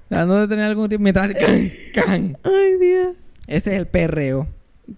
[0.07, 2.37] Tratando de tener algún tipo mientras can, can.
[2.43, 3.15] Ay, Dios.
[3.47, 4.47] Ese es el perreo.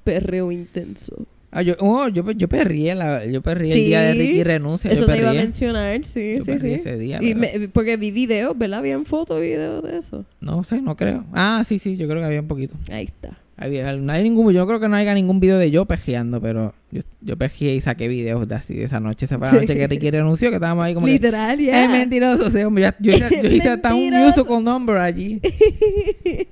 [0.04, 1.26] Perreo intenso.
[1.56, 4.90] Ah, yo, oh, yo, yo perrié, la, yo el día de Ricky renuncia.
[4.92, 6.74] Eso yo te iba a mencionar, sí, Yo sí, sí.
[6.74, 8.80] ese día, y pero- me- porque vi videos, ¿verdad?
[8.80, 10.26] Habían fotos y videos de eso.
[10.42, 11.26] No sé, no creo.
[11.32, 12.74] Ah, sí, sí, yo creo que había un poquito.
[12.92, 13.38] Ahí está.
[13.56, 16.74] Había, no hay ningún, yo creo que no haya ningún video de yo pejeando, pero
[16.92, 19.26] yo, yo pejeé y saqué videos de así de esa noche.
[19.26, 21.84] Esa fue la noche que Ricky renunció, que estábamos ahí como Literal, ya.
[21.84, 22.82] es mentiroso hombre.
[22.82, 25.40] Ya- Yo, hice- yo hice hasta un musical number allí.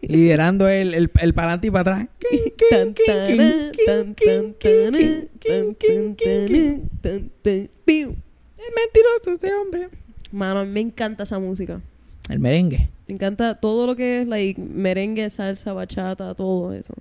[0.01, 2.07] liderando el, el, el para adelante y para atrás.
[8.57, 9.89] Es mentiroso este hombre.
[10.31, 11.81] Mano, me encanta esa música.
[12.29, 12.89] El merengue.
[13.07, 16.93] Me encanta todo lo que es like, merengue, salsa, bachata, todo eso.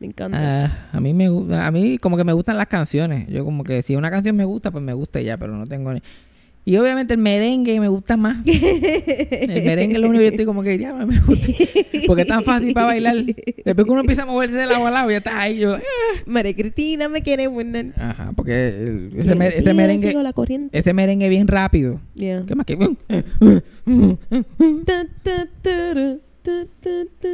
[0.00, 0.38] Me encanta.
[0.92, 3.28] Uh, a mí me a mí como que me gustan las canciones.
[3.28, 5.92] Yo como que si una canción me gusta, pues me gusta ya, pero no tengo
[5.92, 6.00] ni
[6.68, 8.44] y obviamente el merengue me gusta más.
[8.44, 11.46] El merengue es lo único que yo estoy como que ya me gusta.
[12.06, 13.16] Porque es tan fácil para bailar.
[13.24, 15.60] Después que uno empieza a moverse de lado a lado, ya estás ahí.
[15.60, 15.80] Yo, ah.
[16.26, 17.90] María Cristina me quiere buena.
[17.96, 20.78] Ajá, porque el- ese, me- ese merengue, la corriente.
[20.78, 22.02] ese merengue bien rápido.
[22.14, 22.44] Yeah.
[22.46, 22.76] ¿Qué más que?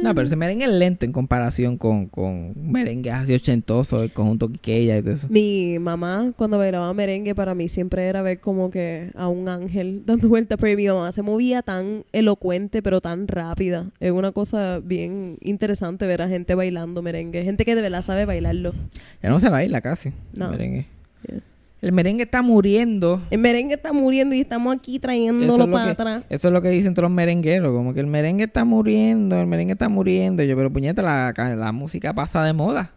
[0.03, 4.49] No, pero ese merengue es lento en comparación con, con merengue así ochentoso, el conjunto
[4.49, 5.27] Quiqueya y todo eso.
[5.29, 10.03] Mi mamá, cuando bailaba merengue, para mí siempre era ver como que a un ángel
[10.05, 10.57] dando vueltas.
[10.59, 13.91] Pero mi mamá se movía tan elocuente, pero tan rápida.
[13.99, 17.43] Es una cosa bien interesante ver a gente bailando merengue.
[17.43, 18.73] Gente que de verdad sabe bailarlo.
[19.21, 20.11] Ya no se baila casi.
[20.33, 20.49] No.
[20.49, 20.87] Merengue.
[21.27, 21.41] Yeah.
[21.81, 23.21] El merengue está muriendo.
[23.29, 26.23] El merengue está muriendo y estamos aquí trayéndolo es, lo para que, atrás.
[26.29, 29.45] eso es lo que dicen todos los merengueros, como que el merengue está muriendo, el
[29.45, 30.41] merengue está muriendo.
[30.41, 32.91] Y yo, pero puñeta, la, la música pasa de moda.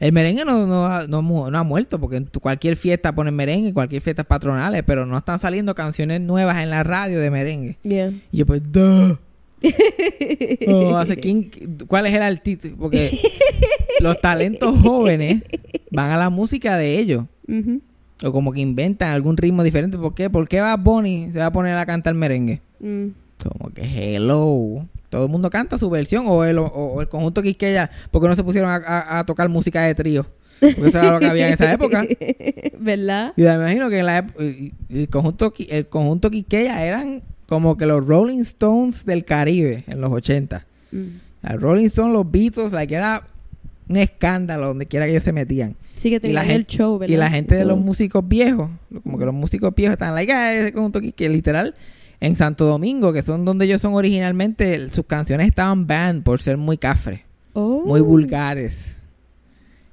[0.00, 3.72] El merengue no, no, ha- no, no ha muerto, porque en cualquier fiesta ponen merengue,
[3.72, 7.78] cualquier fiesta patronales, pero no están saliendo canciones nuevas en la radio de merengue.
[7.82, 8.10] Yeah.
[8.32, 9.16] Y yo, pues, duh.
[10.66, 11.50] Oh, hace- ¿quién-
[11.86, 12.68] ¿Cuál es el artista?
[12.78, 13.18] Porque
[14.00, 15.42] los talentos jóvenes
[15.90, 17.24] van a la música de ellos.
[18.22, 19.98] O como que inventan algún ritmo diferente.
[19.98, 20.30] ¿Por qué?
[20.30, 22.60] ¿Por qué va Bonnie se va a poner a cantar merengue?
[22.80, 23.06] Mm.
[23.42, 24.86] Como que hello.
[25.10, 26.24] Todo el mundo canta su versión.
[26.28, 27.90] O el, o, o el conjunto Quisqueya.
[28.10, 30.26] porque no se pusieron a, a- a tocar música de trío?
[30.60, 32.04] Porque eso era lo que había en esa época.
[32.78, 33.32] ¿Verdad?
[33.36, 34.26] Y me imagino que en la
[34.88, 40.10] el conjunto, el conjunto Quisqueya eran como que los Rolling Stones del Caribe en los
[40.12, 40.64] 80.
[40.92, 40.98] Mm.
[41.42, 43.26] Los Rolling Stones, los Beatles, like, era
[43.88, 45.76] un escándalo donde quiera que ellos se metían.
[45.94, 47.12] Sí que Y la tenían el show, ¿verdad?
[47.14, 48.70] Y la gente de los músicos viejos,
[49.02, 51.74] como que los músicos viejos están like, ah, ese conjunto aquí", que literal
[52.20, 56.56] en Santo Domingo, que son donde ellos son originalmente, sus canciones estaban banned por ser
[56.56, 57.20] muy cafres,
[57.52, 57.82] Oh.
[57.86, 58.98] muy vulgares.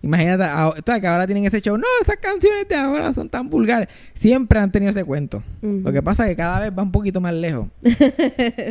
[0.03, 3.49] Imagínate, ah, sabes que ahora tienen ese show, no, esas canciones de ahora son tan
[3.49, 3.87] vulgares.
[4.15, 5.43] Siempre han tenido ese cuento.
[5.61, 7.67] Lo que pasa es que cada vez va un poquito más lejos.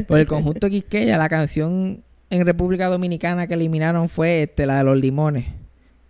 [0.08, 4.84] Por el conjunto Quisqueya, la canción en República Dominicana que eliminaron fue este, la de
[4.84, 5.46] los limones.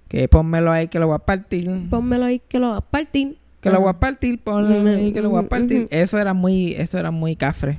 [0.08, 1.88] Que pónmelo ahí que lo voy a partir.
[1.88, 3.36] Pónmelo ahí que lo vas a partir.
[3.60, 5.86] Que lo voy a partir, ponlo ahí que lo voy a partir.
[5.90, 7.78] Eso era muy, eso era muy cafre.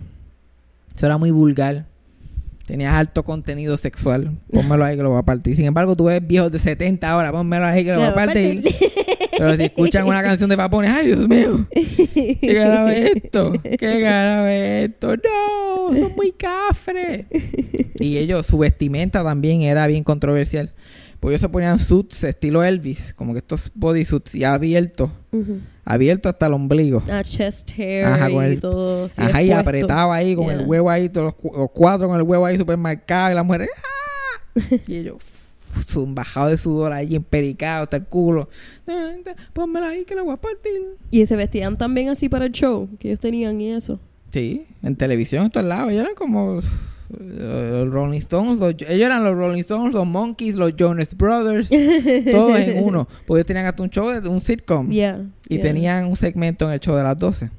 [0.95, 1.85] Eso era muy vulgar.
[2.71, 4.31] Tenías alto contenido sexual.
[4.49, 5.57] Pónmelo ahí que lo voy a partir.
[5.57, 8.63] Sin embargo, tú ves viejos de 70 ahora, pónmelo ahí que lo voy a partir.
[9.37, 11.67] Pero si escuchan una canción de Papone, ¡ay, Dios mío!
[11.73, 13.51] ¿Qué carajo es esto?
[13.61, 15.15] ¿Qué carajo es esto?
[15.17, 15.97] ¡No!
[15.97, 17.25] ¡Son muy cafres!
[17.99, 20.73] Y ellos, su vestimenta también era bien controversial.
[21.21, 25.59] Pues ellos se ponían suits estilo Elvis, como que estos bodysuits y abiertos, Ujú.
[25.85, 27.01] abiertos hasta el ombligo.
[27.09, 29.05] A chest hair Ajá, con y todo.
[29.17, 32.23] Ajá, y apretado ahí, con el huevo ahí, todos los, cu- los cuatro con el
[32.23, 34.59] huevo ahí super marcado, y las mujeres, ¡ah!
[34.87, 35.17] Y ellos,
[35.95, 38.49] un bajado de sudor ahí, empericado, hasta el culo.
[38.87, 39.11] Ah,
[39.53, 40.81] Pónmela ahí que la voy a partir.
[41.11, 43.99] Y se vestían también así para el show que ellos tenían y eso.
[44.33, 45.91] Sí, en televisión, en todos lados.
[45.91, 46.61] Ellos eran como
[47.19, 48.59] los Rolling Stones.
[48.59, 51.69] los- ellos eran los Rolling Stones, los Monkeys, los Jonas Brothers.
[52.31, 53.07] todos en uno.
[53.25, 54.89] Porque ellos tenían hasta un show, de un sitcom.
[54.89, 55.25] Yeah.
[55.47, 55.63] y yeah.
[55.63, 57.49] tenían un segmento en el show de las 12.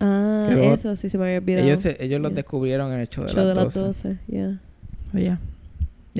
[0.00, 1.66] Ah, que lo- eso sí se me había olvidado.
[1.66, 4.08] Ellos, ellos los descubrieron en el show de, show las, de las 12.
[4.08, 4.18] 12.
[5.14, 5.40] Yeah.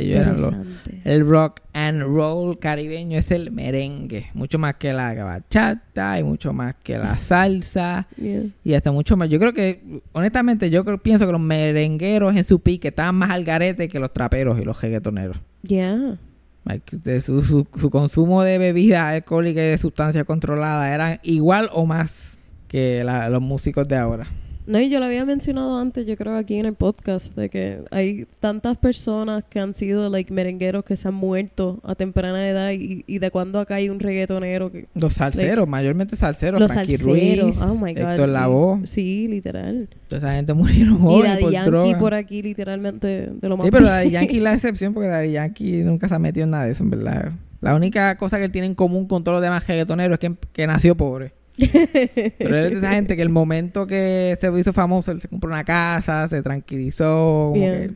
[0.02, 0.52] Ellos eran los...
[0.52, 1.00] Interesante.
[1.04, 4.26] El rock and roll caribeño es el merengue.
[4.34, 8.08] Mucho más que la bachata y mucho más que la salsa.
[8.16, 8.44] Yeah.
[8.64, 9.28] Y hasta mucho más.
[9.28, 13.30] Yo creo que, honestamente, yo creo, pienso que los merengueros en su pique estaban más
[13.30, 15.36] al garete que los traperos y los reggaetoneros.
[15.62, 16.18] Yeah.
[16.64, 21.68] Like, de su, su, su consumo de bebidas alcohólicas y de sustancias controladas eran igual
[21.72, 24.26] o más que la- los músicos de ahora.
[24.66, 27.84] No, y yo lo había mencionado antes, yo creo aquí en el podcast, de que
[27.90, 32.72] hay tantas personas que han sido like merengueros que se han muerto a temprana edad
[32.72, 36.60] y, y de cuando acá hay un reggaetonero que Los salseros, mayormente salseros.
[36.60, 38.10] los Frankie salseros, Ruiz, oh my god.
[38.12, 38.86] Héctor Lavoe.
[38.86, 39.88] Sí, literal.
[40.08, 41.98] Toda esa gente murieron Y joven Daddy por Yankee droga.
[41.98, 43.86] por aquí literalmente de lo más Sí, pero.
[43.86, 46.72] Daddy Yankee es la excepción porque Daddy Yankee nunca se ha metido en nada de
[46.72, 47.32] eso, en verdad.
[47.60, 50.34] La única cosa que él tiene en común con todos los demás reggaetoneros es que,
[50.52, 51.32] que nació pobre.
[51.58, 55.28] Pero él es de esa gente que el momento que se hizo famoso, él se
[55.28, 57.52] compró una casa, se tranquilizó.
[57.52, 57.90] Como que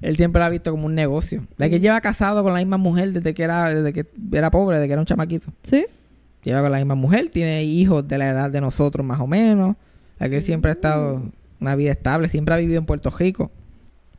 [0.00, 1.46] él siempre lo ha visto como un negocio.
[1.56, 4.76] La que lleva casado con la misma mujer desde que era, desde que era pobre,
[4.76, 5.52] desde que era un chamaquito.
[5.62, 5.86] ¿Sí?
[6.42, 9.76] Lleva con la misma mujer, tiene hijos de la edad de nosotros más o menos.
[10.18, 11.22] La que él siempre ha estado
[11.60, 13.50] una vida estable, siempre ha vivido en Puerto Rico.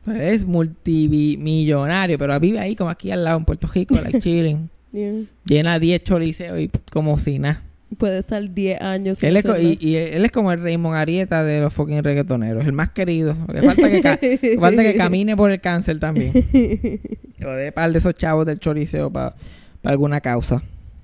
[0.04, 4.70] Pues Es multimillonario, pero vive ahí como aquí al lado en Puerto Rico, like chilling.
[4.92, 5.24] Yeah.
[5.44, 7.62] Llena 10 choliseos y como si nada.
[7.98, 11.44] Puede estar 10 años sin Él es, y, y él es como el Raymond Arieta
[11.44, 13.34] de los fucking reggaetoneros, el más querido.
[13.46, 14.18] Falta que, ca-
[14.60, 16.32] falta que camine por el cáncer también.
[17.44, 19.34] O de par de esos chavos del choliseo para
[19.82, 20.62] alguna causa.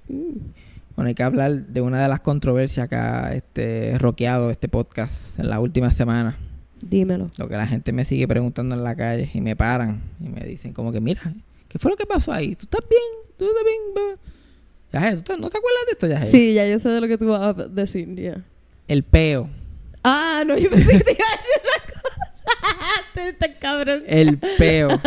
[0.09, 5.39] Bueno, hay que hablar de una de las controversias que ha este, roqueado este podcast
[5.39, 6.37] en la última semana.
[6.83, 7.31] Dímelo.
[7.37, 10.41] Lo que la gente me sigue preguntando en la calle y me paran y me
[10.47, 11.21] dicen como que, mira,
[11.69, 12.55] ¿qué fue lo que pasó ahí?
[12.55, 13.03] ¿Tú estás bien?
[13.37, 14.19] ¿Tú estás bien?
[14.93, 16.31] Bebé?" Yajaira, ¿tú te- ¿no te acuerdas de esto, Yajaira?
[16.31, 18.43] Sí, ya yo sé de lo que tú vas a decir, ya.
[18.89, 19.49] El peo.
[20.03, 22.45] Ah, no, yo pensé que te iba a decir otra cosa.
[23.15, 24.03] Tú estás cabrón.
[24.07, 24.89] El peo.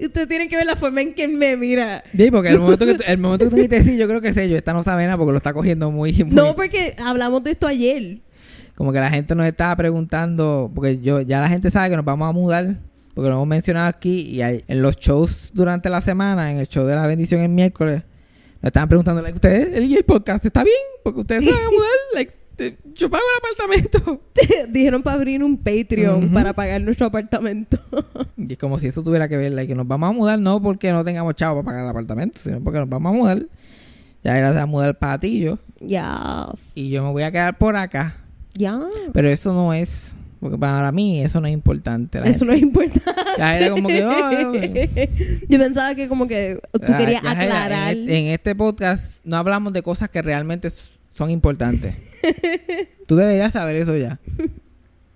[0.00, 2.02] Ustedes tienen que ver la forma en que me mira.
[2.16, 4.48] Sí, porque el momento que, el momento que tú dices, sí, yo creo que sé,
[4.48, 7.50] yo, esta no sabe nada porque lo está cogiendo muy, muy- No, porque hablamos de
[7.52, 8.18] esto ayer.
[8.74, 12.04] Como que la gente nos estaba preguntando, porque yo ya la gente sabe que nos
[12.04, 12.76] vamos a mudar,
[13.14, 16.68] porque lo hemos mencionado aquí, y hay- en los shows durante la semana, en el
[16.68, 18.02] show de la bendición el miércoles,
[18.62, 20.76] nos estaban preguntando, like, ¿ustedes, el, el podcast está bien?
[21.02, 22.32] Porque ustedes se van a mudar, like,
[22.94, 24.20] yo pago el apartamento.
[24.70, 27.78] Dijeron para abrir un Patreon para pagar nuestro apartamento.
[28.36, 30.60] Y es como si eso tuviera que ver, like, que nos vamos a mudar no
[30.62, 33.46] porque no tengamos chavo para pagar el apartamento, sino porque nos vamos a mudar.
[34.22, 36.46] Ya era a mudar para Patillo, Ya.
[36.74, 38.16] y yo me voy a quedar por acá.
[38.54, 38.78] Ya.
[39.14, 42.20] Pero eso no es, porque para mí eso no es importante.
[42.20, 43.02] La Eso no es importante.
[43.38, 44.52] Ya era como que, oh,
[45.48, 47.92] Yo pensaba que como que tú Ah, querías aclarar.
[47.92, 50.68] En este, en este podcast no hablamos de cosas que realmente
[51.12, 51.94] son importantes.
[53.06, 54.18] Tú deberías saber eso ya.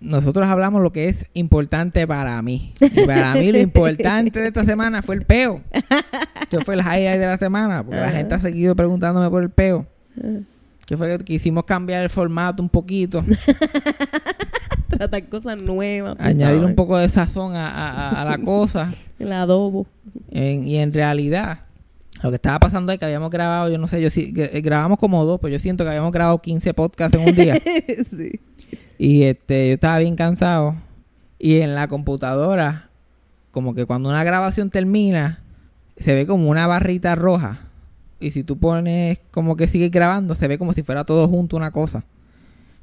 [0.00, 2.74] Nosotros hablamos lo que es importante para mí.
[2.80, 5.62] Y para mí lo importante de esta semana fue el peo.
[6.50, 7.82] Eso fue el highlight de la semana.
[7.84, 9.86] Porque la gente ha seguido preguntándome por el peo.
[10.18, 10.40] Ajá.
[10.86, 13.24] Que fue que quisimos cambiar el formato un poquito.
[14.96, 16.16] Tratar cosas nuevas.
[16.18, 16.62] añadir sabes.
[16.70, 18.92] un poco de sazón a, a- la cosa.
[19.18, 19.86] El adobo.
[20.30, 21.60] En- y en realidad,
[22.22, 24.98] lo que estaba pasando es que habíamos grabado, yo no sé, yo sí, gra- grabamos
[24.98, 27.60] como dos, pues yo siento que habíamos grabado 15 podcasts en un día.
[28.10, 28.40] sí.
[28.98, 30.74] y este, yo estaba bien cansado.
[31.38, 32.88] Y en la computadora,
[33.50, 35.40] como que cuando una grabación termina,
[35.98, 37.58] se ve como una barrita roja.
[38.20, 41.56] Y si tú pones como que sigue grabando, se ve como si fuera todo junto
[41.56, 42.04] una cosa.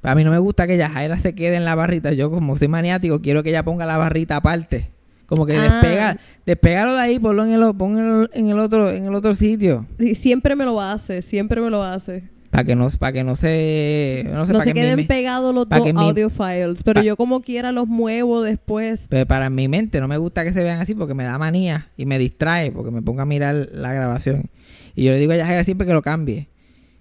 [0.03, 2.11] A mí no me gusta que Yajaira se quede en la barrita.
[2.13, 4.89] Yo como soy maniático, quiero que ella ponga la barrita aparte.
[5.27, 5.61] Como que Ah.
[5.81, 9.85] despega, despégalo de ahí, ponlo en el, ponlo en el otro, en el otro sitio.
[9.97, 12.23] Sí, siempre me lo hace, siempre me lo hace.
[12.49, 15.69] Para que no, para que no se, no sé, no se que queden pegados los
[15.69, 19.07] dos audio files, pero yo como quiera los muevo después.
[19.09, 21.87] Pero para mi mente no me gusta que se vean así porque me da manía
[21.95, 24.49] y me distrae porque me pongo a mirar la grabación.
[24.95, 26.49] Y yo le digo a Yajaira siempre que lo cambie.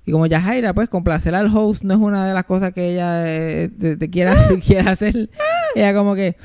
[0.07, 3.23] Y como Yajaira, pues complacer al host no es una de las cosas que ella
[3.31, 4.35] eh, te, te quiera,
[4.67, 5.29] quiera hacer.
[5.75, 6.37] Ella como que...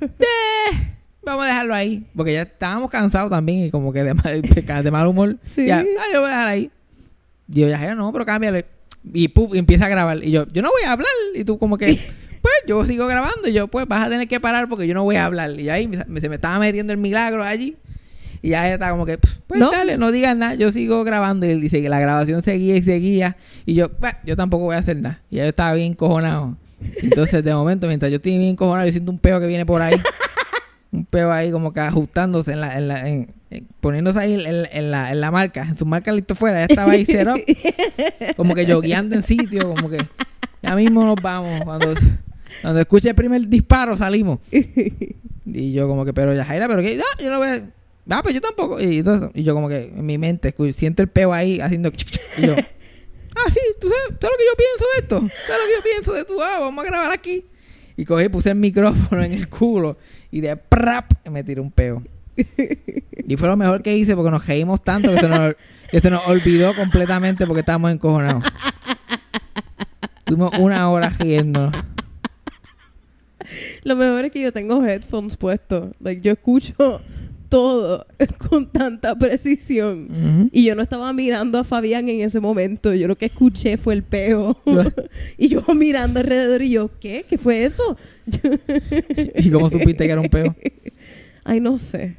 [0.00, 2.06] "Eh, vamos a dejarlo ahí.
[2.16, 5.36] Porque ya estábamos cansados también y como que de mal, de mal humor.
[5.42, 5.66] Sí.
[5.66, 6.70] Ya, ah, yo voy a dejar ahí.
[7.52, 8.66] Y yo, Yajaira, no, pero cámbiale.
[9.12, 10.22] Y puf, y empieza a grabar.
[10.24, 11.08] Y yo, yo no voy a hablar.
[11.34, 12.00] Y tú como que...
[12.40, 15.02] Pues yo sigo grabando y yo, pues vas a tener que parar porque yo no
[15.02, 15.58] voy a hablar.
[15.58, 17.76] Y ahí me- se me estaba metiendo el milagro allí.
[18.42, 19.70] Y ya ella estaba como que, pues ¿No?
[19.70, 21.46] dale, no digas nada, yo sigo grabando.
[21.46, 23.36] Y él dice que la grabación seguía y seguía.
[23.66, 25.20] Y yo, pues, yo tampoco voy a hacer nada.
[25.30, 26.56] Y yo estaba bien cojonado.
[27.02, 29.82] Entonces, de momento, mientras yo estoy bien cojonado, yo siento un peo que viene por
[29.82, 29.94] ahí.
[30.92, 34.66] un peo ahí como que ajustándose en la, en la, en- en- poniéndose ahí en,
[34.70, 36.58] en la, en la marca, en su marca listo fuera.
[36.60, 38.34] Ya estaba ahí up.
[38.36, 39.98] como que yo guiando en sitio, como que
[40.62, 41.62] ya mismo nos vamos.
[41.62, 41.92] Cuando,
[42.62, 44.38] cuando escuche el primer disparo, salimos.
[45.46, 47.62] Y yo como que, pero Yajaira, pero que, no, yo no voy a...
[48.10, 48.80] Ah, pues yo tampoco.
[48.80, 49.30] Y, eso.
[49.34, 51.90] y yo como que en mi mente siento el peo ahí haciendo...
[52.38, 52.54] Y yo,
[53.36, 55.36] ah, sí, tú sabes todo lo que yo pienso de esto.
[55.46, 57.44] Todo lo que yo pienso de tu, ah, vamos a grabar aquí.
[57.96, 59.98] Y cogí y puse el micrófono en el culo
[60.30, 62.02] y de prap me tiré un peo.
[63.26, 65.54] Y fue lo mejor que hice porque nos reímos tanto que se nos,
[65.90, 68.44] que se nos olvidó completamente porque estábamos encojonados.
[70.24, 71.72] Tuvimos una hora riendo.
[73.82, 75.94] Lo mejor es que yo tengo headphones puestos.
[76.00, 77.02] Like, yo escucho
[77.48, 78.06] todo
[78.48, 80.50] con tanta precisión.
[80.52, 82.94] Y yo no estaba mirando a Fabián en ese momento.
[82.94, 84.56] Yo lo que escuché fue el peo.
[85.36, 87.24] Y yo mirando alrededor y yo, ¿qué?
[87.28, 87.96] ¿Qué fue eso?
[89.36, 90.54] ¿Y cómo supiste que era un peo?
[91.44, 92.16] Ay, no sé.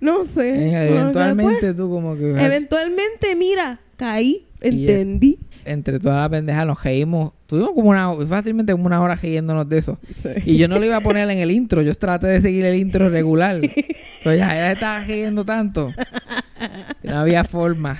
[0.00, 0.50] no sé.
[0.50, 2.32] Eh, que, eventualmente tú como que...
[2.32, 5.38] pues, eventualmente, mira, caí, entendí.
[5.64, 7.32] Entre todas las pendejas nos reímos.
[7.46, 8.14] Tuvimos como una...
[8.26, 9.98] Fácilmente como una hora riéndonos de eso.
[10.16, 10.28] Sí.
[10.44, 11.80] Y yo no lo iba a poner en el intro.
[11.80, 13.60] Yo traté de seguir el intro regular.
[14.22, 15.90] Pero ya ella estaba riendo tanto.
[17.00, 17.98] Que no había forma.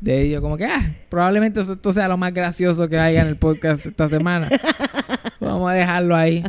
[0.00, 3.36] De ello, como que, ah, probablemente esto sea lo más gracioso que haya en el
[3.36, 4.48] podcast esta semana.
[5.40, 6.42] Vamos a dejarlo ahí.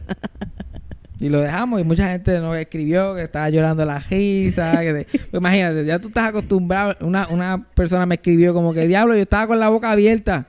[1.21, 4.79] Y lo dejamos y mucha gente nos escribió que estaba llorando la risa.
[4.81, 6.95] Que de- pues imagínate, ya tú estás acostumbrado.
[7.01, 10.47] Una, una persona me escribió como que, diablo, yo estaba con la boca abierta.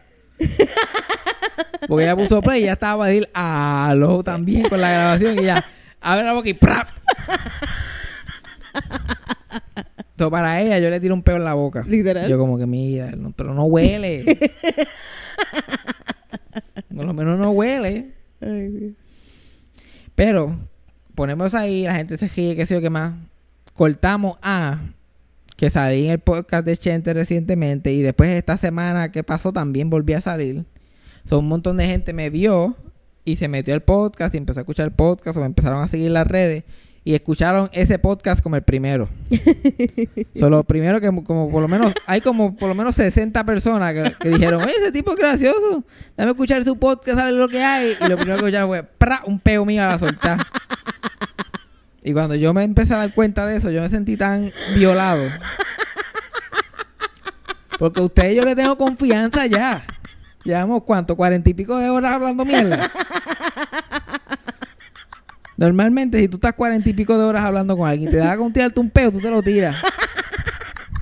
[1.89, 5.45] Porque ella puso play y ya estaba a decir aló también con la grabación y
[5.45, 5.65] ya
[6.01, 6.89] abre la boca y ¡prap!
[10.17, 11.85] So, para ella yo le tiro un peo en la boca.
[11.87, 12.29] Literal.
[12.29, 14.25] Yo como que mira, no- pero no huele.
[16.95, 18.13] Por lo menos no huele.
[18.41, 18.93] Ay, Dios.
[20.14, 20.59] Pero
[21.14, 23.14] ponemos ahí, la gente se ríe, qué sé yo qué más.
[23.75, 24.81] Cortamos a
[25.57, 29.90] que salí en el podcast de Chente recientemente y después esta semana que pasó también
[29.90, 30.66] volví a salir.
[31.25, 32.77] So, un montón de gente me vio
[33.25, 35.88] y se metió al podcast y empezó a escuchar el podcast o me empezaron a
[35.88, 36.64] seguir las redes
[37.05, 39.09] y escucharon ese podcast como el primero.
[40.37, 44.15] Solo primero que como por lo menos hay como por lo menos 60 personas que,
[44.21, 45.85] que dijeron, "Oye, ese tipo es gracioso.
[46.17, 48.83] Dame escuchar su podcast, a ver lo que hay." Y lo primero que escucharon fue
[48.83, 49.23] ¡pra!
[49.27, 50.38] un peo mío a la soltar.
[52.05, 55.23] Y cuando yo me empecé a dar cuenta de eso, yo me sentí tan violado.
[57.79, 59.85] Porque a ustedes yo le tengo confianza ya.
[60.45, 62.91] Llevamos cuánto, cuarenta y pico de horas hablando mierda.
[65.57, 68.37] Normalmente, si tú estás cuarenta y pico de horas hablando con alguien y te da
[68.37, 69.77] con tirarte un peo, tú te lo tiras.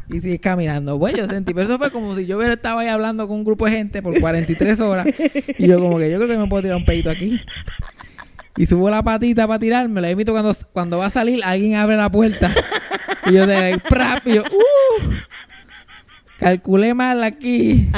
[0.09, 0.99] Y sigues caminando.
[0.99, 3.45] Bueno, yo sentí, pero eso fue como si yo hubiera estado ahí hablando con un
[3.45, 5.07] grupo de gente por 43 horas.
[5.57, 7.41] Y yo como que yo creo que me puedo tirar un pedito aquí.
[8.57, 10.01] Y subo la patita para tirarme.
[10.01, 12.53] La invito cuando, cuando va a salir, alguien abre la puerta.
[13.31, 14.27] Y yo de ¡prap!
[14.27, 15.11] Y yo, ¡uh!
[16.41, 17.89] Calculé mal aquí.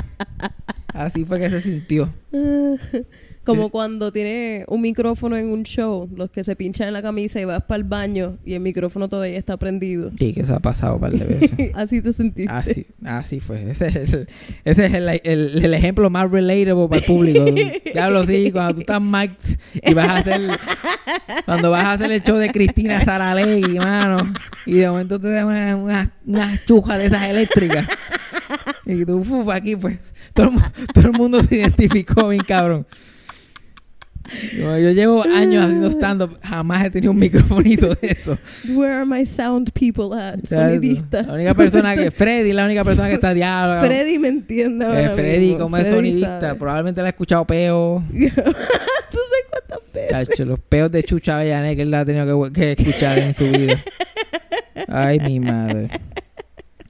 [0.93, 2.12] Así fue que se sintió.
[3.44, 7.40] Como cuando tiene un micrófono en un show, los que se pinchan en la camisa
[7.40, 10.12] y vas para el baño y el micrófono todavía está prendido.
[10.16, 11.52] Sí, que eso ha pasado un par de veces.
[11.74, 12.52] Así te sentiste.
[12.52, 13.68] Así, así fue.
[13.70, 14.28] Ese es el,
[14.64, 17.44] ese es el, el- el ejemplo más relatable para el público.
[17.94, 20.40] Ya lo sí, cuando tú estás mic'd y vas a hacer...
[21.44, 24.16] Cuando vas a hacer el show de Cristina Saralegui, mano.
[24.66, 27.87] Y de momento te dan una, una, una chuja de esas eléctricas.
[28.87, 29.98] Y tú, uf, aquí pues...
[30.33, 30.55] Todo el,
[30.94, 32.87] todo el mundo se identificó bien cabrón.
[34.59, 36.39] Yo, yo llevo años haciendo stand-up.
[36.43, 38.39] Jamás he tenido un microfonito de eso.
[38.75, 40.39] Where are my sound people at?
[40.45, 41.23] Sonidista.
[41.23, 42.11] La única persona que...
[42.12, 43.85] Freddy la única persona que está diálogo.
[43.87, 45.59] Freddy me entiende ahora Eh, Freddy, mismo.
[45.59, 46.55] como es sonidista, sabe.
[46.59, 48.03] probablemente la ha escuchado peo.
[48.12, 50.29] ¿Tú sabes cuántas veces?
[50.29, 53.45] Chacho, los peos de Chucha Avellané que él ha tenido que, que escuchar en su
[53.45, 53.83] vida.
[54.89, 55.89] Ay, mi madre.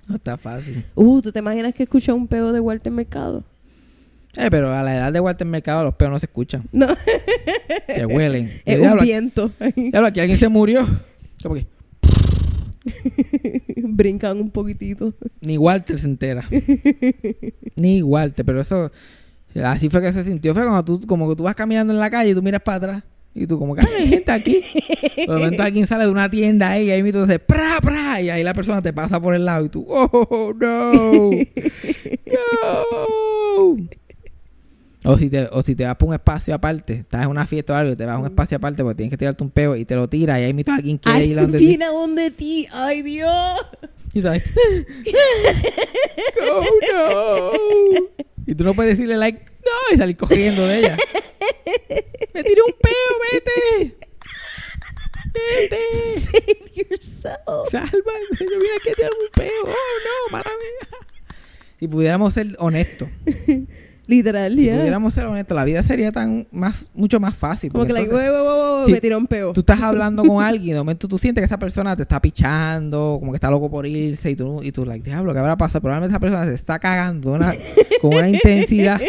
[0.08, 0.84] No está fácil.
[0.94, 3.44] Uh, ¿tú te imaginas que escucha un peo de Walter Mercado?
[4.36, 6.64] Eh, pero a la edad de Walter Mercado los peos no se escuchan.
[6.72, 6.86] No,
[7.94, 8.50] Se huelen.
[8.64, 9.50] es un viento.
[9.76, 10.86] diablo, aquí alguien se murió.
[11.42, 11.66] Como que
[13.76, 15.14] Brincan un poquitito.
[15.40, 16.44] ni Walter se entera.
[17.76, 18.90] ni Walter, pero eso...
[19.62, 20.54] Así fue que se sintió.
[20.54, 22.76] Fue cuando tú, como que tú vas caminando en la calle y tú miras para
[22.78, 23.02] atrás.
[23.34, 24.62] Y tú como que "Ah, hay gente aquí.
[25.16, 28.20] De momento alguien sale de una tienda ahí y ahí mismo dice ¡Pra, pra!
[28.20, 30.92] Y ahí la persona te pasa por el lado y tú ¡Oh, no!
[32.32, 33.76] ¡No!
[35.04, 37.72] O si, te, o si te vas por un espacio aparte, estás en una fiesta
[37.72, 39.74] o algo y te vas a un espacio aparte porque tienes que tirarte un peo
[39.74, 41.66] y te lo tiras y ahí mismo alguien quiere Ay, ir a donde ti.
[41.66, 42.68] viene a donde ti.
[42.72, 43.58] Ay, Dios.
[44.14, 44.44] Y sale,
[46.52, 48.22] ¡Oh, no!
[48.46, 50.96] Y tú no puedes decirle like, no, y salir corriendo de ella.
[52.34, 52.92] ¡Me tiré un peo,
[53.32, 53.96] vete!
[55.32, 56.20] ¡Vete!
[56.20, 57.70] Save yourself.
[57.70, 58.12] ¡Salva!
[58.38, 59.62] Yo vine aquí a tirar un peo.
[59.64, 60.32] ¡Oh, no!
[60.32, 60.98] ¡Mala mía!
[61.80, 63.08] Si pudiéramos ser honestos,
[64.16, 64.76] Literal, si ya.
[64.76, 67.72] pudiéramos ser honestos, la vida sería tan más, mucho más fácil.
[67.72, 68.92] Como que, porque like, entonces- "Wey, wey, wey, wey", Sí.
[68.92, 69.52] me tiró un peo.
[69.52, 72.20] Tú estás hablando con alguien y de momento tú sientes que esa persona te está
[72.20, 75.56] pichando, como que está loco por irse y tú, y tú like, diablo, ¿qué habrá
[75.56, 75.80] pasado?
[75.82, 77.54] Probablemente esa persona se está cagando una-
[78.00, 79.00] con una intensidad.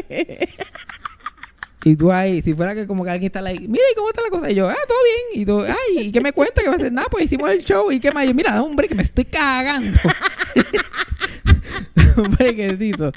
[1.85, 4.21] Y tú ahí, si fuera que como que alguien está like, mira, ¿y cómo está
[4.21, 4.49] la cosa?
[4.49, 4.97] Y yo, ah, todo
[5.33, 5.41] bien.
[5.41, 6.61] Y tú, ay, ¿y qué me cuenta?
[6.61, 7.91] Que va a hacer nada, pues hicimos el show.
[7.91, 8.23] ¿Y qué más?
[8.23, 9.99] Y yo, mira, hombre, que me estoy cagando.
[12.17, 13.11] hombre, quesito.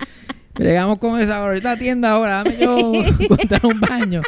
[0.59, 1.57] Llegamos con esa hora.
[1.57, 2.93] Esta tienda ahora, dame yo
[3.29, 4.21] contar un baño.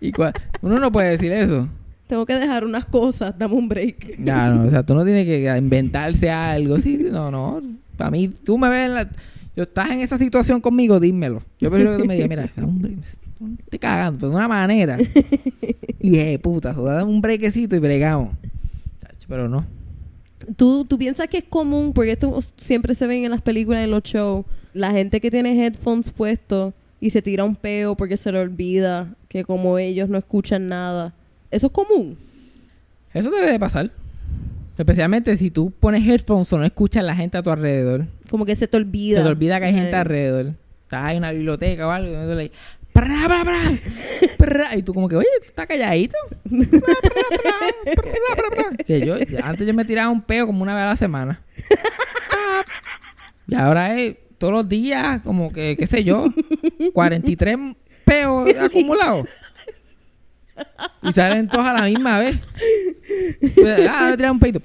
[0.00, 0.12] Y
[0.60, 1.68] uno no puede decir eso.
[2.06, 4.18] Tengo que dejar unas cosas, dame un break.
[4.18, 6.78] Ya, no, o sea, tú no tienes que inventarse algo.
[6.78, 7.60] Sí, no, no.
[7.96, 9.08] Para mí, tú me ves en la...
[9.56, 11.42] Yo estás en esa situación conmigo, dímelo.
[11.60, 12.96] Yo prefiero que tú me digas, mira, hombre,
[13.40, 14.98] me estoy cagando, pero de una manera.
[16.00, 18.36] Y eh, puta, so, dame un brequecito y bregamos.
[19.26, 19.64] Pero no.
[20.56, 23.90] ¿Tú, tú piensas que es común, porque esto siempre se ven en las películas, en
[23.90, 28.32] los shows, la gente que tiene headphones puestos y se tira un peo porque se
[28.32, 31.14] le olvida que como ellos no escuchan nada.
[31.50, 32.16] ¿Eso es común?
[33.12, 33.90] Eso debe de pasar.
[34.76, 38.06] Especialmente si tú pones headphones o no escuchas la gente a tu alrededor.
[38.28, 39.18] Como que se te olvida.
[39.18, 40.54] Se te olvida que hay gente alrededor.
[40.82, 42.50] Estás en una biblioteca o algo y
[44.76, 46.16] Y tú como que, oye, tú estás calladito.
[48.86, 51.42] Que yo, antes yo me tiraba un peo como una vez a la semana.
[53.46, 56.32] Y ahora es todos los días, como que, qué sé yo,
[56.92, 57.58] 43
[58.04, 59.26] peos acumulados.
[61.02, 62.38] Y salen todos a la misma vez.
[63.90, 64.60] Ah, me tirar un peito.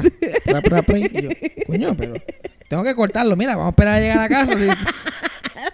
[0.00, 0.98] Pra, pra.
[0.98, 1.30] Y yo,
[1.66, 2.12] coño, pero
[2.68, 3.36] tengo que cortarlo.
[3.36, 4.52] Mira, vamos a esperar a llegar a casa.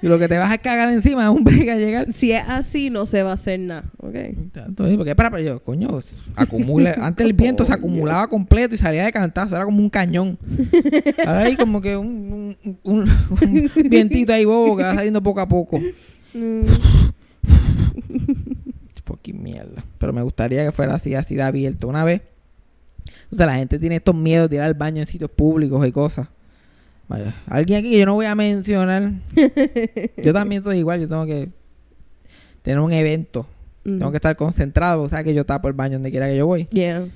[0.02, 2.10] Y lo que te vas a cagar encima es un break a llegar.
[2.12, 3.84] Si es así, no se va a hacer nada.
[3.98, 4.14] Ok.
[4.14, 6.00] Entonces, porque para, pero yo, coño,
[6.36, 6.94] acumula.
[7.00, 10.38] Antes el viento se acumulaba completo y salía de cantazo, era como un cañón.
[11.26, 13.10] Ahora hay como que un, un, un-
[13.40, 15.78] un vientito ahí bobo que va saliendo poco a poco.
[16.32, 16.62] Mm,
[19.04, 19.84] Fucking mierda.
[19.98, 21.88] Pero me gustaría que fuera así, así de abierto.
[21.88, 22.22] Una vez,
[23.32, 25.92] o sea, la gente tiene estos miedos de ir al baño en sitios públicos y
[25.92, 26.28] cosas.
[27.08, 29.12] Vaya, alguien aquí que yo no voy a mencionar.
[30.22, 31.48] yo también soy igual, yo tengo que
[32.62, 33.46] tener un evento.
[33.82, 36.46] Tengo que estar concentrado, o sea, que yo tapo el baño donde quiera que yo
[36.46, 36.66] voy.
[36.66, 37.06] Yeah.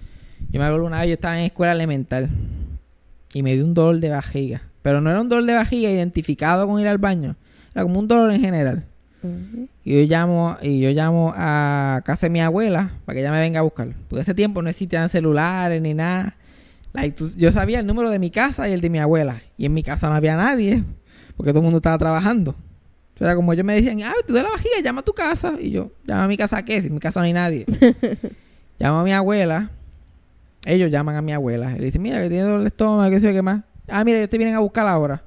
[0.50, 2.30] Yo me acuerdo una vez, yo estaba en escuela elemental
[3.32, 4.62] y me dio un dolor de vejiga.
[4.82, 7.36] Pero no era un dolor de vejiga identificado con ir al baño.
[7.74, 8.84] Era como un dolor en general.
[9.84, 13.40] Y yo llamo, y yo llamo a casa de mi abuela para que ella me
[13.40, 13.88] venga a buscar.
[14.08, 16.36] Porque ese tiempo no existían celulares ni nada.
[16.92, 19.40] Like, tú- yo sabía el número de mi casa y el de mi abuela.
[19.58, 20.84] Y en mi casa no había nadie.
[21.36, 22.54] Porque todo el mundo estaba trabajando.
[23.14, 25.54] Entonces era como ellos me decían, ah, te duele la vejiga, llama a tu casa.
[25.60, 26.80] Y yo, llama a mi casa, ¿qué?
[26.80, 27.64] Si en mi casa no hay nadie.
[28.78, 29.70] llamo a mi abuela.
[30.64, 31.72] Ellos llaman a mi abuela.
[31.72, 33.62] Y le dicen, mira, que tiene dolor de estómago, qué sé yo, qué más.
[33.88, 35.22] Ah, mira, ellos te vienen a buscar ahora.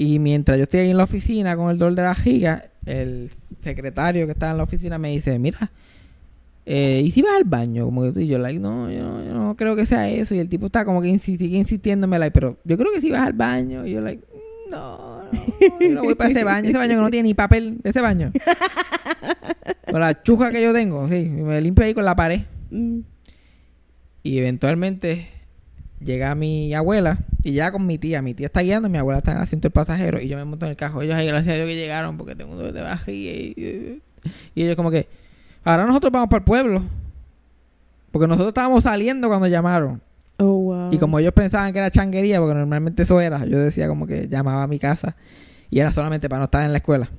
[0.00, 4.26] Y mientras yo estoy ahí en la oficina con el dolor de vejiga, el secretario
[4.26, 5.72] que está en la oficina me dice, mira,
[6.66, 7.84] eh, ¿y si vas al baño?
[7.86, 10.36] Como que y yo, like, no, yo no, yo no creo que sea eso.
[10.36, 13.10] Y el tipo está como que insi- sigue insistiéndome, like, pero yo creo que si
[13.10, 13.84] vas al baño.
[13.84, 14.22] Y yo, like,
[14.70, 16.68] no, no, yo no voy para ese baño.
[16.68, 18.30] Ese baño que no tiene ni papel, ese baño.
[19.90, 22.42] Con la chuja que yo tengo, sí, me limpio ahí con la pared.
[22.70, 23.00] Mm.
[24.22, 25.26] Y eventualmente
[26.00, 28.22] llega mi abuela y ya con mi tía.
[28.22, 30.44] Mi tía está guiando, mi abuela está en el asiento del pasajero y yo me
[30.44, 31.02] monto en el carro.
[31.02, 34.02] Ellos, ay, gracias a Dios que llegaron porque tengo un dolor de y,
[34.54, 35.08] y ellos como que,
[35.64, 36.82] ahora nosotros vamos para el pueblo.
[38.10, 40.00] Porque nosotros estábamos saliendo cuando llamaron.
[40.38, 40.92] Oh, wow.
[40.92, 44.28] Y como ellos pensaban que era changuería, porque normalmente eso era, yo decía como que
[44.28, 45.16] llamaba a mi casa
[45.70, 47.10] y era solamente para no estar en la escuela.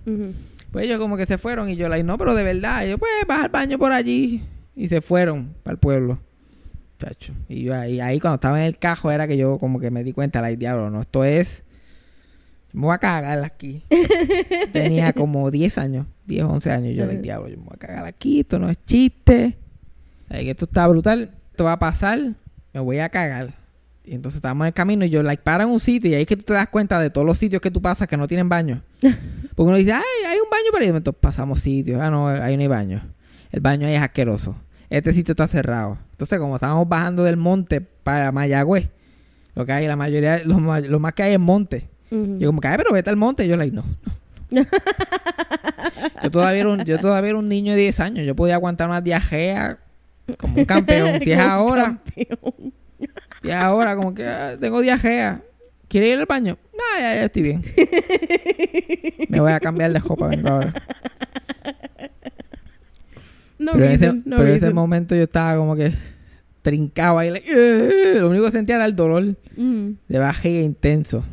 [0.71, 2.85] Pues ellos como que se fueron y yo, like, no, pero de verdad.
[2.85, 4.43] Y yo, pues, vas al baño por allí.
[4.75, 6.19] Y se fueron para el pueblo.
[6.99, 7.33] Chacho.
[7.47, 10.03] Y yo ahí, ahí cuando estaba en el cajo era que yo como que me
[10.03, 11.63] di cuenta, like, diablo, no, esto es...
[12.71, 13.83] Me voy a cagar aquí.
[14.71, 16.95] Tenía como 10 años, 10, 11 años.
[16.95, 19.57] Yo, like, diablo, yo me voy a cagar aquí, esto no es chiste.
[20.27, 22.19] Like, esto está brutal, esto va a pasar,
[22.73, 23.55] me voy a cagar.
[24.03, 26.21] Y entonces estábamos en el camino y yo, like, para en un sitio y ahí
[26.21, 28.27] es que tú te das cuenta de todos los sitios que tú pasas que no
[28.27, 28.81] tienen baño.
[29.01, 30.89] Porque uno dice, ay, hay un baño para ahí.
[30.89, 33.01] Entonces pasamos sitios, ah, no, ahí no hay baño.
[33.51, 34.55] El baño ahí es asqueroso.
[34.89, 35.97] Este sitio está cerrado.
[36.11, 38.89] Entonces, como estábamos bajando del monte para Mayagüez,
[39.55, 41.89] lo que hay, la mayoría, lo, más que hay es monte.
[42.11, 43.45] Yo como que, ay, pero vete al monte.
[43.45, 43.83] Y yo, like, no,
[44.49, 44.61] no.
[46.23, 48.25] yo, todavía era un, yo todavía era un niño de 10 años.
[48.25, 49.77] Yo podía aguantar una diarrea
[50.37, 51.21] como un campeón.
[51.21, 52.73] Si es ahora, campeón.
[53.43, 55.41] y ahora como que ah, tengo diarrea.
[55.87, 56.57] ¿Quiere ir al baño?
[56.73, 57.63] No, ya, ya estoy bien.
[59.29, 60.73] Me voy a cambiar de ropa, vengo ahora.
[63.59, 65.91] No pero en ese, reason, no pero en ese momento yo estaba como que
[66.61, 67.29] trincado ahí.
[67.29, 68.21] like, "Ugh".
[68.21, 69.89] lo único que sentía era el dolor Mm.
[70.07, 71.23] de bajiga intenso.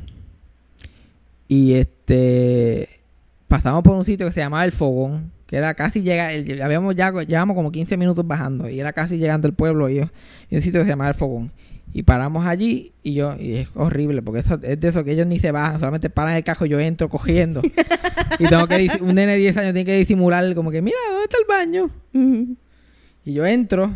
[1.48, 2.88] Y este
[3.48, 6.96] pasamos por un sitio que se llamaba El Fogón, que era casi llega, el- habíamos
[6.96, 10.60] ya llevamos como 15 minutos bajando y era casi llegando al pueblo y, y un
[10.60, 11.52] sitio que se llamaba El Fogón.
[11.96, 15.26] Y paramos allí y yo, y es horrible porque eso, es de eso que ellos
[15.26, 17.62] ni se bajan, solamente paran el cajo y yo entro cogiendo.
[18.38, 21.24] y tengo que, un nene de 10 años tiene que disimular como que, mira, ¿dónde
[21.24, 21.90] está el baño?
[23.24, 23.94] Y yo entro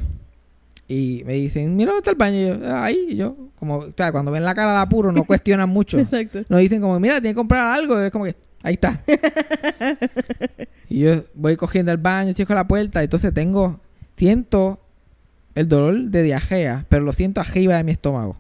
[0.89, 2.39] y me dicen, mira, ¿dónde está el baño?
[2.39, 3.07] Y yo, "Ah, ahí.
[3.11, 5.99] Y yo, como, o sea, cuando ven la cara de apuro, no cuestionan mucho.
[6.01, 6.41] Exacto.
[6.49, 8.01] Nos dicen como, mira, tiene que comprar algo.
[8.01, 9.05] Y es como que, ahí está.
[10.89, 13.03] y yo voy cogiendo el baño, cierro la puerta.
[13.03, 13.79] Entonces tengo,
[14.17, 14.81] siento
[15.55, 18.37] el dolor de diarrea, pero lo siento arriba de mi estómago.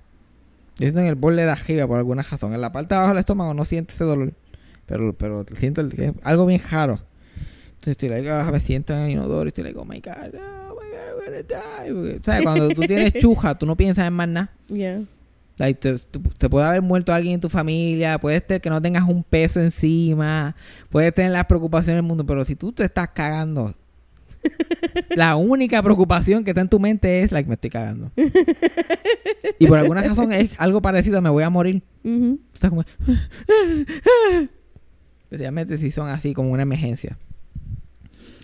[0.78, 2.54] Yo siento en el borde de arriba por alguna razón.
[2.54, 4.32] En la parte de abajo del estómago no siento ese dolor.
[4.86, 7.00] Pero, pero siento el- que es algo bien raro.
[7.70, 10.34] Entonces estoy like, ah, me siento en el inodoro y estoy like, oh my god,
[10.70, 11.92] oh my god, I'm gonna die.
[11.94, 12.42] Porque, ¿Sabes?
[12.42, 14.50] Cuando tú tienes chuja, tú no piensas en más nada.
[14.68, 15.02] Yeah.
[15.58, 18.80] Like, te, te- te puede haber muerto alguien en tu familia, puede ser que no
[18.80, 20.56] tengas un peso encima,
[20.88, 23.74] puedes tener las preocupaciones del mundo, pero si tú te estás cagando,
[25.16, 28.10] la única preocupación que está en tu mente es, like, me estoy cagando.
[29.58, 31.82] Y por alguna razón es algo parecido a me voy a morir.
[32.04, 32.40] Ujú.
[32.52, 32.84] Estás como...
[35.24, 37.18] Especialmente si son así, como una emergencia.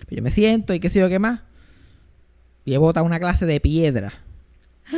[0.05, 1.41] Pues yo me siento y qué sé yo qué más.
[2.63, 4.13] Y he botado una clase de piedra.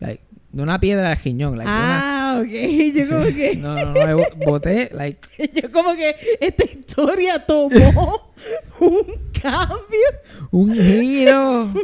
[0.00, 1.58] Like, de una piedra de riñón.
[1.58, 2.48] Like, ah, ok.
[2.94, 4.16] Yo como que, No, no, no.
[4.16, 5.28] bo- boté, like...
[5.54, 8.32] yo como que esta historia tomó
[8.80, 9.06] un
[9.40, 10.08] cambio,
[10.50, 11.74] Un giro un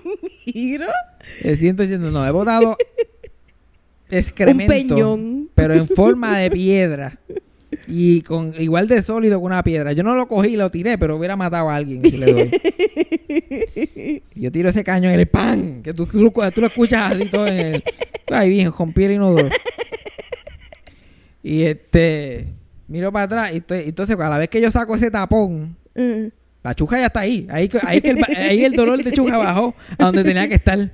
[0.44, 0.86] giro.
[1.42, 2.10] de 180.
[2.10, 2.76] No, he botado
[4.10, 5.12] excremento.
[5.14, 5.50] Un.
[5.54, 7.18] Pero en forma de piedra.
[7.86, 9.92] Y con igual de sólido que una piedra.
[9.92, 14.22] Yo no lo cogí y lo tiré, pero hubiera matado a alguien si le doy.
[14.34, 15.82] Yo tiro ese caño en el pan.
[15.82, 17.84] Que tú, tú, lo- tú lo escuchas así todo en el.
[18.28, 19.48] Ay, bien, rompí el inodoro.
[21.42, 22.54] Y este.
[22.88, 26.30] Miro para atrás y estoy, entonces a la vez que yo saco ese tapón, Uh,
[26.62, 27.46] la chuja ya está ahí.
[27.50, 30.92] Ahí, ahí, que el, ahí el dolor de chuja bajó a donde tenía que estar.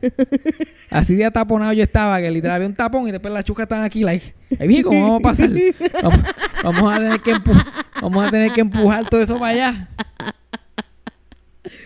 [0.90, 3.82] Así de ataponado yo estaba, que literal había un tapón y después las chujas están
[3.82, 4.02] aquí.
[4.02, 5.50] Like, ahí bien, ¿cómo vamos a pasar?
[6.02, 6.20] Vamos,
[6.62, 7.32] vamos a tener que
[8.00, 9.88] vamos a tener que empujar todo eso para allá.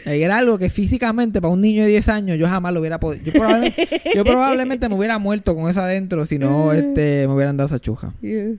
[0.04, 3.24] Era algo que físicamente para un niño de 10 años yo jamás lo hubiera podido.
[3.24, 7.56] Yo probablemente, yo probablemente me hubiera muerto con eso adentro si no este, me hubieran
[7.56, 8.14] dado esa chuja.
[8.20, 8.52] yeah.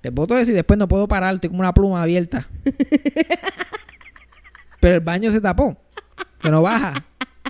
[0.00, 2.46] Te boto eso y después no puedo parar, estoy como una pluma abierta.
[4.80, 5.76] Pero el baño se tapó.
[6.40, 6.94] Que no baja.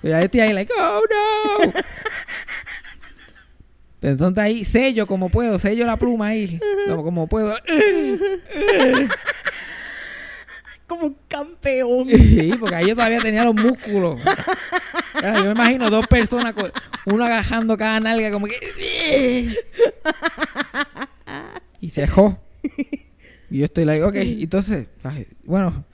[0.01, 1.73] Pero ya estoy ahí, like, oh no.
[4.01, 6.59] Pero entonces ahí sello como puedo, sello la pluma ahí.
[6.89, 7.55] Como, como puedo.
[10.87, 12.09] Como un campeón.
[12.09, 14.21] Sí, porque ahí yo todavía tenía los músculos.
[15.23, 16.55] Yo me imagino dos personas,
[17.07, 19.55] uno agajando cada nalga, como que.
[21.81, 22.39] Y se dejó.
[23.51, 24.89] Y yo estoy like, ok, entonces,
[25.45, 25.85] bueno,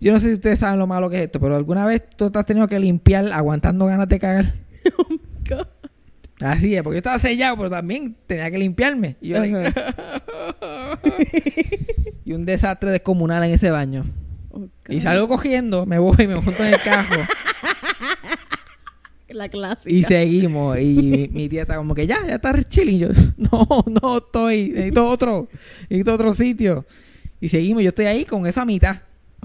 [0.00, 2.30] yo no sé si ustedes saben lo malo que es esto, pero alguna vez tú
[2.30, 4.54] te has tenido que limpiar aguantando ganas de cagar.
[5.48, 5.66] God.
[6.40, 9.16] Así es, porque yo estaba sellado, pero también tenía que limpiarme.
[9.22, 9.56] Y yo, like,
[12.24, 14.04] y un desastre descomunal en ese baño.
[14.50, 14.68] Oh.
[14.88, 17.22] Y salgo cogiendo, me voy, me monto en el carro.
[19.28, 19.94] La clásica.
[19.94, 20.78] Y seguimos.
[20.78, 22.98] Y mi, mi tía está como que ya, ya está chilling.
[22.98, 23.66] Yo, no,
[24.02, 24.70] no estoy.
[24.70, 25.48] Necesito otro.
[25.90, 26.86] Necesito otro sitio.
[27.40, 27.82] Y seguimos.
[27.82, 28.96] Yo estoy ahí con esa mitad.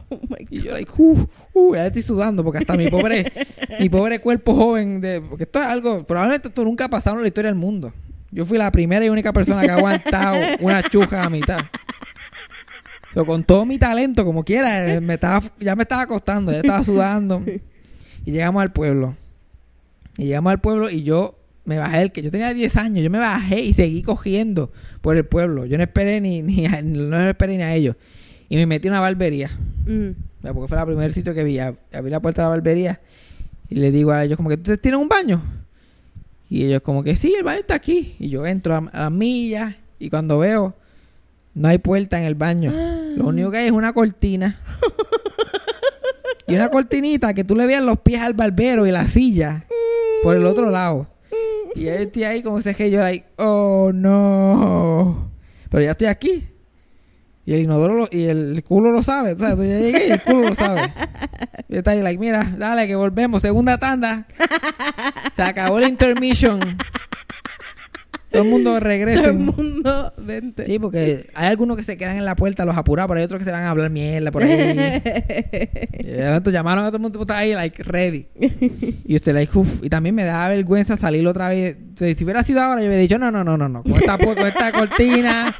[0.09, 3.31] Oh my Y yo, like, uh, uh, ya estoy sudando porque hasta mi pobre,
[3.79, 7.21] mi pobre cuerpo joven, de, porque esto es algo, probablemente esto nunca ha pasado en
[7.23, 7.93] la historia del mundo.
[8.31, 11.59] Yo fui la primera y única persona que ha aguantado una chuja a mitad.
[13.13, 16.59] So, con todo mi talento, como quiera, eh, me estaba, ya me estaba acostando, ya
[16.59, 17.43] estaba sudando.
[18.23, 19.15] Y llegamos al pueblo.
[20.15, 23.09] Y llegamos al pueblo y yo me bajé del que yo tenía 10 años, yo
[23.09, 24.71] me bajé y seguí cogiendo
[25.01, 25.65] por el pueblo.
[25.65, 27.95] Yo no esperé ni, ni a, no esperé ni a ellos.
[28.47, 29.49] Y me metí en una barbería.
[29.87, 30.09] Mm.
[30.47, 31.57] O Porque fue el primer sitio que vi.
[31.57, 33.01] Ab- Abrí la puerta de la barbería
[33.69, 35.41] y le digo a ellos como que ¿ustedes tienen un baño?
[36.51, 38.17] Y ellos como que sí, el baño está aquí.
[38.19, 40.75] Y yo entro a, a las millas y cuando veo
[41.53, 42.73] no hay puerta en el baño.
[43.15, 44.59] Lo único que hay es una cortina.
[46.47, 49.65] y una cortinita que tú le veas los pies al barbero y la silla
[50.23, 51.07] por el otro lado.
[51.73, 55.31] Y yo estoy ahí como ese que yo like, oh no.
[55.69, 56.50] Pero ya estoy aquí.
[57.45, 59.35] Y el inodoro lo- y el culo lo sabe.
[59.37, 59.55] ¿sabes?
[59.57, 60.93] Tú ya llegué y el culo lo sabe.
[61.69, 63.41] Y está ahí, like, mira, dale que volvemos.
[63.41, 64.25] Segunda tanda.
[65.35, 66.59] Se acabó el intermission.
[68.31, 69.21] Todo el mundo regresa.
[69.23, 70.65] Todo el mundo, vente.
[70.65, 73.39] Sí, porque hay algunos que se quedan en la puerta, los apurados, pero hay otros
[73.39, 75.01] que se van a hablar mierda por ahí.
[76.25, 78.27] Momento llamaron a todo el mundo está ahí, like, ready.
[79.05, 79.83] Y usted, like, uff.
[79.83, 81.77] Y también me da vergüenza salir otra vez.
[81.93, 83.83] O sea, si hubiera sido ahora, yo hubiera dicho, no, no, no, no, no.
[83.83, 85.53] Con esta, con esta cortina,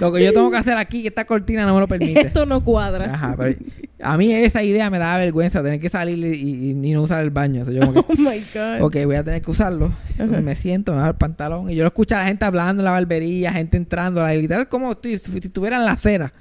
[0.00, 2.26] lo que yo tengo que hacer aquí, que esta cortina no me lo permite.
[2.26, 3.14] Esto no cuadra.
[3.14, 3.56] Ajá, pero
[4.00, 7.22] a mí esa idea me da vergüenza, tener que salir y, y- y no usar
[7.22, 7.62] el baño.
[7.62, 8.80] O sea, yo como que, Oh my God.
[8.82, 9.92] Ok, voy a tener que usarlo.
[10.12, 12.80] Entonces me siento, me bajo el pantalón y yo lo escucho a la gente hablando
[12.82, 16.32] en la barbería, gente entrando, la- literal como estoy- si estuviera en la acera,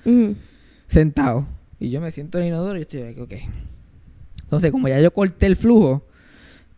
[0.88, 1.46] sentado.
[1.80, 3.34] Y yo me siento en el inodoro y estoy ok.
[4.44, 6.06] Entonces, como ya yo corté el flujo,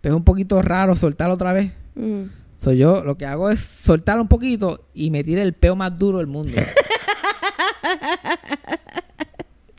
[0.01, 1.71] pero es un poquito raro soltarlo otra vez.
[1.95, 2.23] Mm.
[2.57, 5.97] So, yo lo que hago es soltarlo un poquito y me tire el peo más
[5.97, 6.53] duro del mundo.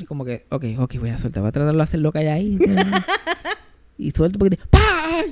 [0.07, 2.18] y como que, ok, ok, voy a soltar, voy a tratar de hacer lo que
[2.20, 2.59] hay ahí.
[3.98, 4.62] y suelto poquito.
[4.70, 4.80] ¡Pah!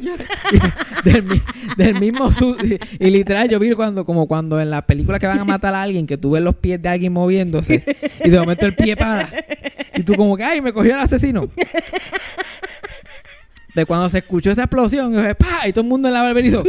[0.00, 0.08] Y
[1.10, 1.42] del, mi-
[1.76, 2.28] del mismo
[2.64, 5.74] y, y literal yo vi cuando como cuando en la película que van a matar
[5.76, 7.84] a alguien que tú ves los pies de alguien moviéndose
[8.24, 9.28] y de momento el pie para
[9.94, 11.48] y tú como que ay me cogió el asesino
[13.74, 15.68] de cuando se escuchó esa explosión yo dije, ¡pah!
[15.68, 16.64] y todo el mundo en la barbería hizo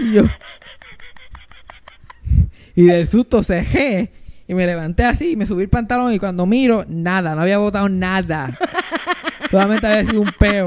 [0.00, 0.24] y yo.
[2.76, 4.12] Y del susto cejé.
[4.48, 6.12] Y me levanté así y me subí el pantalón.
[6.12, 8.58] Y cuando miro, nada, no había botado nada.
[9.50, 10.66] Solamente había sido un peo.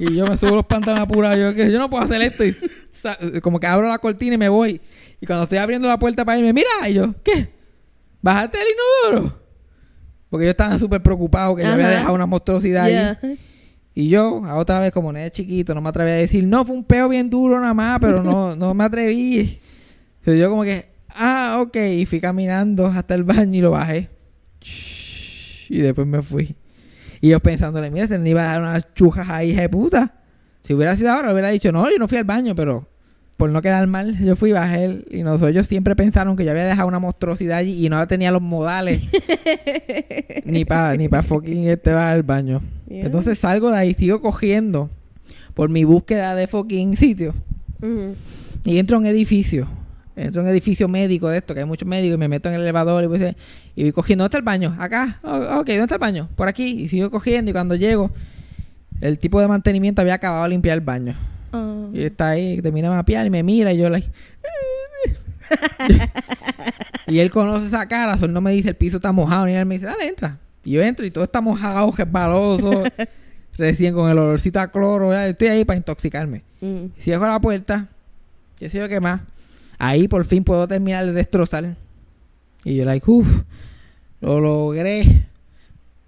[0.00, 1.38] Y yo me subo los pantalones apurados.
[1.38, 2.44] Yo, que yo no puedo hacer esto.
[2.44, 4.80] Y como que abro la cortina y me voy.
[5.20, 6.88] Y cuando estoy abriendo la puerta para irme, mira.
[6.88, 7.54] Y yo, ¿qué?
[8.20, 8.66] ¿Bajaste el
[9.12, 9.38] inodoro?
[10.28, 13.38] Porque yo estaba súper preocupado que yo había dejado una monstruosidad ahí.
[13.94, 16.74] Y yo, a otra vez, como nene chiquito, no me atreví a decir, no, fue
[16.74, 19.38] un peo bien duro nada más, pero no, no me atreví.
[20.18, 24.10] Entonces yo como que, ah, ok, y fui caminando hasta el baño y lo bajé.
[25.68, 26.56] Y después me fui.
[27.20, 30.14] Y yo pensándole, mira, se le iba a dar unas chujas ahí, hija de puta.
[30.60, 32.88] Si hubiera sido ahora, hubiera dicho, no, yo no fui al baño, pero
[33.36, 35.04] por no quedar mal, yo fui y bajé.
[35.10, 38.30] Y nosotros ellos siempre pensaron que yo había dejado una monstruosidad allí y no tenía
[38.30, 39.02] los modales
[40.44, 42.60] ni para ni pa fucking este va al baño.
[42.88, 43.06] Yeah.
[43.06, 44.90] Entonces salgo de ahí, sigo cogiendo
[45.54, 47.34] por mi búsqueda de fucking sitio.
[48.64, 49.68] Y entro a un edificio.
[50.16, 52.54] Entro a un edificio médico de esto, que hay muchos médicos, y me meto en
[52.54, 53.36] el elevador y, voy,
[53.74, 54.22] y voy cogiendo.
[54.22, 54.76] ¿Dónde está el baño?
[54.78, 55.18] Acá.
[55.22, 56.28] Oh, ok, ¿dónde está el baño?
[56.36, 56.82] Por aquí.
[56.82, 57.50] Y sigo cogiendo.
[57.50, 58.10] Y cuando llego,
[59.00, 61.14] el tipo de mantenimiento había acabado de limpiar el baño.
[61.52, 61.88] Ah.
[61.92, 64.08] Y está ahí, termina de mapear y me mira y yo like...
[67.06, 69.66] y él conoce esa cara, solo no me dice el piso está mojado, ni él
[69.66, 70.38] me dice, dale, entra.
[70.64, 72.84] Y yo entro y todo está mojado, resbaloso,
[73.58, 76.42] recién con el olorcito a cloro, ya, estoy ahí para intoxicarme.
[76.60, 76.86] Mm.
[76.98, 77.88] Cierro la puerta,
[78.58, 79.20] y sé yo qué más.
[79.78, 81.76] Ahí por fin puedo terminar de destrozar.
[82.64, 83.42] Y yo like, uff,
[84.20, 85.26] lo logré.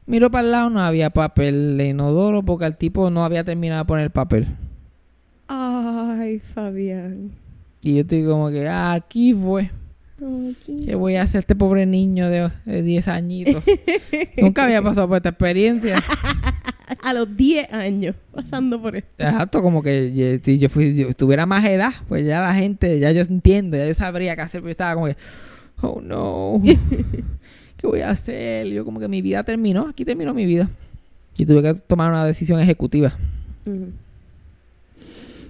[0.07, 3.83] Miro para el lado, no había papel de inodoro porque el tipo no había terminado
[3.83, 4.47] de poner papel.
[5.49, 7.33] Ay, Fabián.
[7.83, 9.71] Y yo estoy como que, ah, aquí fue.
[10.85, 13.65] ¿Qué voy a hacer este pobre niño de, de 10 añitos?
[14.39, 16.03] Nunca había pasado por esta experiencia.
[17.03, 19.11] A los 10 años, pasando por esto.
[19.19, 23.11] Exacto, como que si yo fui, yo tuviera más edad, pues ya la gente, ya
[23.11, 25.17] yo entiendo, ya yo sabría qué hacer, pero yo estaba como que,
[25.83, 26.63] oh no,
[27.77, 28.69] ¿qué voy a hacer?
[28.69, 30.69] Yo como que mi vida terminó, aquí terminó mi vida.
[31.37, 33.13] Y tuve que tomar una decisión ejecutiva.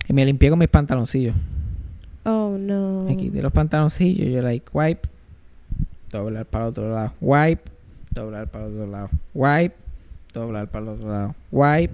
[0.09, 1.37] Y me limpié con mis pantaloncillos.
[2.25, 3.05] Oh, no.
[3.05, 5.09] Me quité los pantaloncillos, yo like wipe,
[6.11, 7.63] doblar para el otro lado, wipe,
[8.11, 9.86] doblar para el otro lado, wipe,
[10.41, 11.93] doblar para el otro lado, wipe.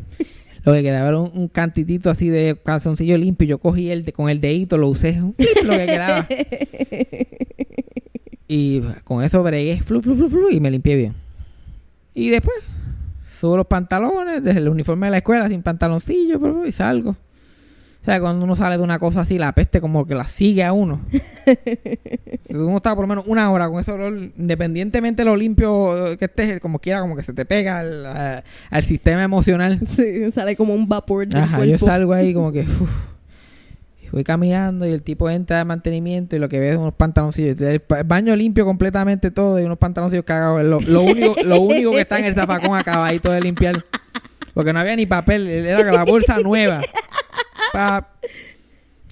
[0.64, 3.48] Lo que quedaba era un, un cantitito así de calzoncillo limpio.
[3.48, 6.26] Yo cogí el de- con el dedito, lo usé, un flip lo que quedaba.
[8.48, 11.14] Y con eso bregué, flu, flu, flu, flu, y me limpié bien.
[12.14, 12.54] Y después
[13.26, 17.16] subo los pantalones, desde el uniforme de la escuela sin pantaloncillo, y salgo.
[18.02, 20.64] O sea, cuando uno sale de una cosa así, la peste como que la sigue
[20.64, 21.00] a uno.
[22.44, 25.94] Si uno está por lo menos una hora con ese olor, independientemente de lo limpio
[26.18, 29.80] que estés, como quiera, como que se te pega al, a- al sistema emocional.
[29.86, 31.72] Sí, sale como un vapor del Ajá, cuerpo.
[31.72, 32.90] yo salgo ahí como que uf,
[34.02, 36.94] y voy caminando y el tipo entra de mantenimiento y lo que ve es unos
[36.94, 37.60] pantaloncillos.
[37.60, 40.64] El, pa- el baño limpio completamente todo y unos pantaloncillos cagados.
[40.64, 43.84] Lo, lo único, lo único que está en el zafacón acabadito de limpiar.
[44.54, 46.80] Porque no había ni papel, era la bolsa nueva.
[47.72, 48.08] Pa-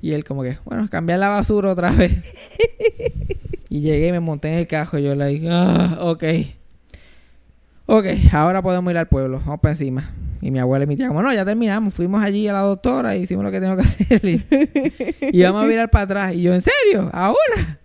[0.03, 2.13] Y él como que, bueno, cambiar la basura otra vez.
[3.69, 6.25] Y llegué y me monté en el cajo y yo le dije, ah, ok.
[7.87, 10.11] Ok, ahora podemos ir al pueblo, vamos para encima.
[10.43, 13.15] Y mi abuela y mi tía, como no, ya terminamos, fuimos allí a la doctora
[13.15, 14.25] y hicimos lo que teníamos que hacer.
[14.25, 16.35] Y, y vamos a virar para atrás.
[16.35, 17.11] Y yo, ¿en serio?
[17.13, 17.79] ¿Ahora?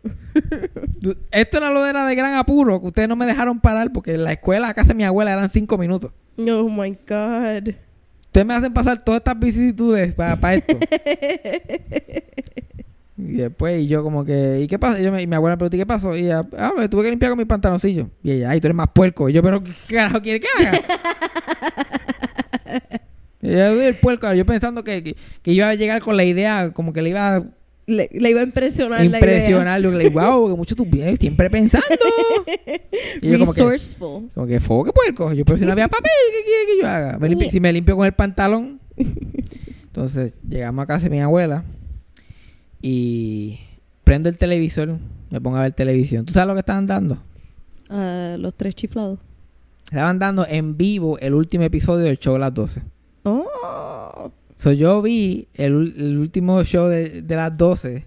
[1.32, 4.32] Esto no lo era de gran apuro, que ustedes no me dejaron parar porque la
[4.32, 6.12] escuela a casa de mi abuela eran cinco minutos.
[6.38, 7.74] Oh my God.
[8.36, 10.78] Ustedes me hacen pasar todas estas vicisitudes para esto.
[13.18, 15.00] y después, y yo como que, ¿y qué pasa?
[15.00, 16.14] Y, yo me- y mi abuela me preguntó, ¿y qué pasó?
[16.18, 18.10] Y ella, ah, me tuve que limpiar con mis pantaloncillos.
[18.24, 19.30] Y ella, ay, tú eres más puerco.
[19.30, 20.82] Y yo, ¿pero qué carajo quiere que haga?
[23.42, 24.34] y yo el puerco.
[24.34, 27.38] Yo pensando que, que, que iba a llegar con la idea, como que le iba
[27.38, 27.44] a
[27.88, 29.78] Le, le iba a impresionar la idea.
[29.80, 31.86] le digo, wow, que mucho tú vienes siempre pensando.
[33.22, 34.30] y yo como que, Resourceful.
[34.34, 35.32] como que foque puerco.
[35.34, 37.20] Yo, pero si no había papel, ¿qué quiere que yo haga?
[37.20, 38.80] Me limpi- si me limpio con el pantalón.
[39.86, 41.64] Entonces, llegamos a casa de mi abuela
[42.82, 43.60] y
[44.04, 44.98] prendo el televisor,
[45.30, 46.26] me pongo a ver televisión.
[46.26, 47.22] ¿Tú sabes lo que estaban dando?
[47.90, 49.20] Ah, los tres chiflados.
[49.86, 52.82] Estaban dando en vivo el último episodio del show de las 12.
[53.24, 53.46] Oh.
[54.58, 58.06] So, yo vi el, el último show de, de las 12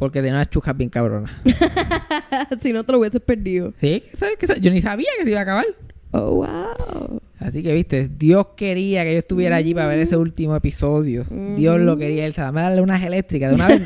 [0.00, 1.30] porque tenía unas chujas bien cabronas.
[2.62, 3.74] si no te lo hubieses perdido.
[3.82, 4.02] ¿Sí?
[4.18, 4.36] ¿Sabes?
[4.58, 5.66] Yo ni sabía que se iba a acabar.
[6.12, 7.20] Oh, wow.
[7.38, 11.24] Así que, viste, Dios quería que yo estuviera allí para ver ese último episodio.
[11.54, 12.24] Dios lo quería.
[12.24, 13.50] Él sabe darle unas eléctricas.
[13.50, 13.82] De una vez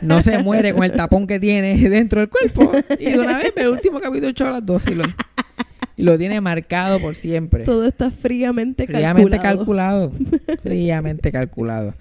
[0.00, 2.72] no se muere con el tapón que tiene dentro del cuerpo.
[2.98, 5.04] Y de una vez ve el último capítulo echó a las 12 y lo,
[6.02, 7.64] lo tiene marcado por siempre.
[7.64, 10.10] Todo está fríamente, Fríamente calculado.
[10.10, 10.58] calculado.
[10.62, 11.94] Fríamente calculado.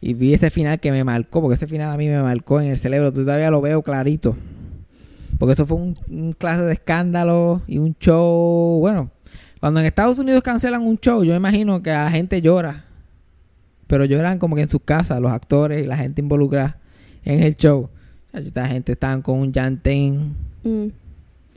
[0.00, 2.68] Y vi ese final que me marcó, porque ese final a mí me marcó en
[2.68, 3.12] el cerebro.
[3.12, 4.36] Todavía lo veo clarito.
[5.38, 8.78] Porque eso fue un, un clase de escándalo y un show.
[8.80, 9.10] Bueno,
[9.60, 12.84] cuando en Estados Unidos cancelan un show, yo me imagino que la gente llora.
[13.86, 16.78] Pero lloran como que en sus casas, los actores y la gente involucrada
[17.24, 17.88] en el show.
[18.32, 20.88] Esta gente estaban con un llantén Mm.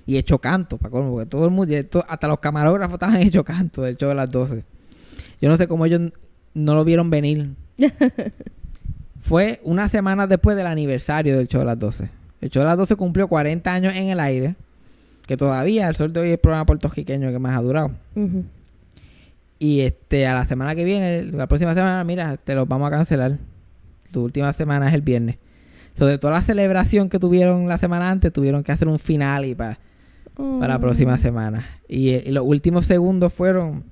[0.06, 1.76] Y hecho canto, para colmo, porque todo el mundo,
[2.08, 4.64] hasta los camarógrafos estaban hecho canto del show de las 12.
[5.42, 6.02] Yo no sé cómo ellos
[6.54, 7.52] no lo vieron venir.
[9.20, 12.10] Fue una semana después del aniversario del show de las 12.
[12.42, 14.56] El show de las 12 cumplió 40 años en el aire,
[15.28, 17.92] que todavía el sol de hoy es el programa puertorriqueño que más ha durado.
[19.60, 22.92] Y este a la semana que viene, la próxima semana, mira, te los vamos a
[22.92, 23.38] cancelar.
[24.12, 25.38] Tu última semana es el viernes.
[25.94, 29.54] Entonces, toda la celebración que tuvieron la semana antes, tuvieron que hacer un final y
[29.54, 29.78] para
[30.36, 31.66] para la próxima semana.
[31.88, 33.84] Y, eh, y los últimos segundos fueron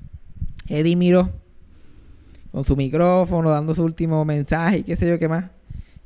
[0.68, 1.30] Eddie Miró
[2.52, 5.46] con su micrófono dando su último mensaje y qué sé yo qué más.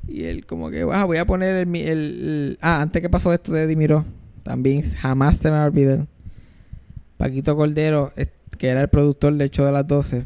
[0.06, 3.32] Y él como que, "Wow, voy a poner el, el- el- Ah, antes que pasó
[3.32, 4.04] esto de Eddie Miró,
[4.42, 6.06] también jamás se me olvidar.
[7.16, 8.12] Paquito Cordero,
[8.58, 10.24] que era el productor del show de las 12,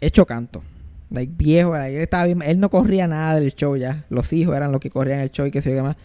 [0.00, 0.62] hecho canto.
[1.10, 4.04] Like, viejo, él, estaba bien- él no corría nada del show ya.
[4.10, 5.96] Los hijos eran los que corrían el show y qué sé yo qué más.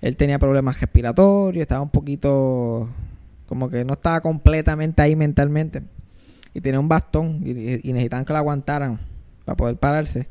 [0.00, 2.88] Él tenía problemas respiratorios, estaba un poquito
[3.46, 5.82] como que no estaba completamente ahí mentalmente.
[6.54, 8.98] Y tenía un bastón y, y necesitaban que lo aguantaran
[9.44, 10.28] para poder pararse.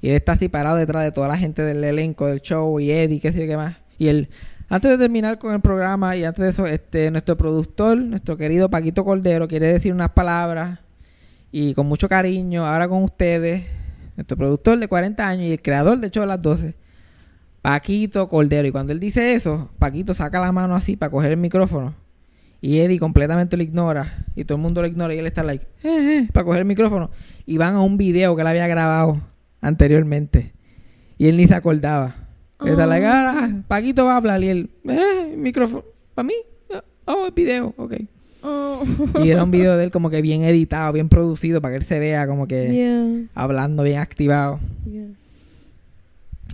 [0.00, 2.90] Y él está así parado detrás de toda la gente del elenco del show y
[2.90, 3.76] Eddie, qué sé yo qué más.
[3.98, 4.28] Y él,
[4.68, 8.68] antes de terminar con el programa y antes de eso, este, nuestro productor, nuestro querido
[8.68, 10.80] Paquito Cordero, quiere decir unas palabras
[11.52, 13.64] y con mucho cariño, ahora con ustedes,
[14.16, 16.74] nuestro productor de 40 años y el creador de show de las 12.
[17.62, 18.66] Paquito Cordero.
[18.68, 21.94] Y cuando él dice eso, Paquito saca la mano así para coger el micrófono.
[22.60, 24.26] Y Eddie completamente lo ignora.
[24.36, 25.14] Y todo el mundo lo ignora.
[25.14, 27.10] Y él está like, eh, eh, para coger el micrófono.
[27.46, 29.20] Y van a un video que él había grabado
[29.60, 30.52] anteriormente.
[31.18, 32.14] Y él ni se acordaba.
[32.60, 34.42] Él está like, ah, Paquito va a hablar.
[34.42, 35.84] Y él, eh, micrófono,
[36.14, 36.34] ¿para mí?
[37.04, 37.94] Oh, el video, ok.
[38.44, 38.84] Oh.
[39.24, 41.82] Y era un video de él como que bien editado, bien producido, para que él
[41.84, 44.58] se vea como que Yeah, hablando bien activado.
[44.84, 45.06] yeah.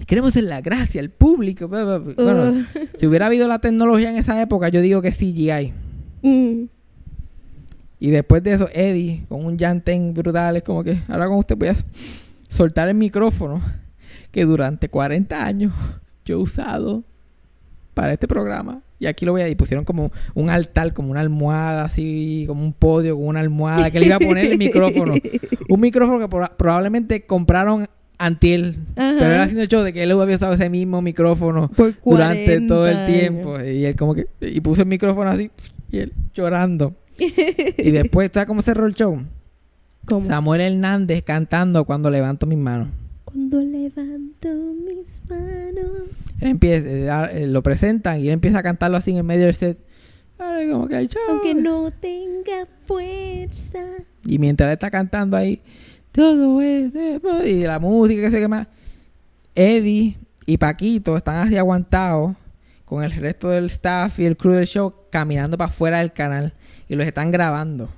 [0.06, 1.68] Queremos dar la gracia al público.
[1.68, 2.64] Bueno, Uh,
[2.96, 5.72] si hubiera habido la tecnología en esa época, yo digo que CGI.
[6.22, 6.64] mm.
[8.00, 11.56] Y después de eso, Eddie, con un llantén brutal, es como que ahora con usted
[11.56, 11.76] voy a
[12.48, 13.60] soltar el micrófono
[14.30, 15.72] que durante 40 años
[16.24, 17.02] yo he usado
[17.94, 18.82] para este programa.
[19.00, 19.48] Y aquí lo voy a...
[19.48, 23.90] Y pusieron como un altar, como una almohada, así, como un podio, con una almohada,
[23.90, 25.14] que le iba a poner el micrófono.
[25.68, 27.86] Un micrófono que proba- probablemente compraron
[28.18, 28.78] antiel.
[28.96, 29.16] Ajá.
[29.18, 32.66] Pero él haciendo el show de que él había usado ese mismo micrófono durante 40
[32.66, 33.18] todo el años.
[33.18, 33.60] tiempo.
[33.60, 34.26] Y él como que...
[34.40, 35.50] Y puso el micrófono así
[35.90, 36.94] y él llorando.
[37.18, 39.20] y después, ¿sabes cómo cerró el show?
[40.06, 40.26] ¿Cómo?
[40.26, 42.88] Samuel Hernández cantando cuando levanto mis manos.
[43.24, 46.08] Cuando levanto mis manos.
[46.40, 49.46] Él empieza, eh, eh, lo presentan y él empieza a cantarlo así en el medio
[49.46, 49.78] del set.
[50.38, 51.08] Ay, como que.
[51.28, 53.84] Aunque no tenga fuerza.
[54.26, 55.60] Y mientras él está cantando ahí,
[56.18, 58.66] todo es de- y la música, que sé qué más.
[59.54, 60.16] Eddie
[60.46, 62.34] y Paquito están así aguantados
[62.84, 66.52] con el resto del staff y el crew del show caminando para afuera del canal
[66.88, 67.88] y los están grabando.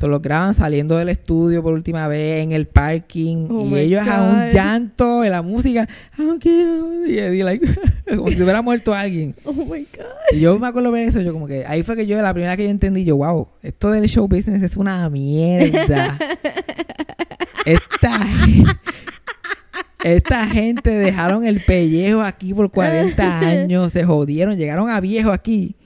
[0.00, 4.06] Se los graban saliendo del estudio por última vez en el parking Oh y ellos
[4.06, 4.52] a un God.
[4.54, 5.88] llanto en la música.
[6.16, 7.66] Y Eddie, like,
[8.16, 9.34] como si hubiera muerto alguien.
[9.44, 9.64] Oh my
[9.96, 10.06] God.
[10.32, 12.56] Y yo me acuerdo ver eso, yo como que ahí fue que yo, la primera
[12.56, 16.16] que yo entendí, yo, wow, esto del show business es una mierda.
[17.72, 18.26] esta,
[20.04, 25.76] esta gente dejaron el pellejo aquí por 40 años, se jodieron, llegaron a viejo aquí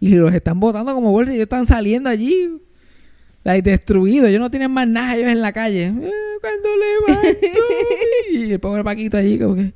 [0.00, 2.56] y los están botando como bolsa y ellos están saliendo allí.
[3.42, 5.86] Like, destruidos, ellos no tienen más nada ellos en la calle.
[5.86, 6.10] Eh,
[6.42, 6.68] cuando
[7.08, 7.38] levanto
[8.32, 8.36] mi-".
[8.48, 9.72] Y el pobre Paquito allí como que...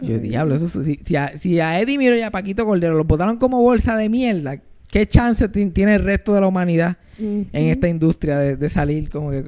[0.00, 3.06] Yo, diablo, eso, si, si a, si a Eddie Miro y a Paquito Cordero los
[3.06, 4.60] botaron como bolsa de mierda,
[4.90, 9.08] ¿qué chance ti- tiene el resto de la humanidad en esta industria de, de salir
[9.10, 9.44] como que...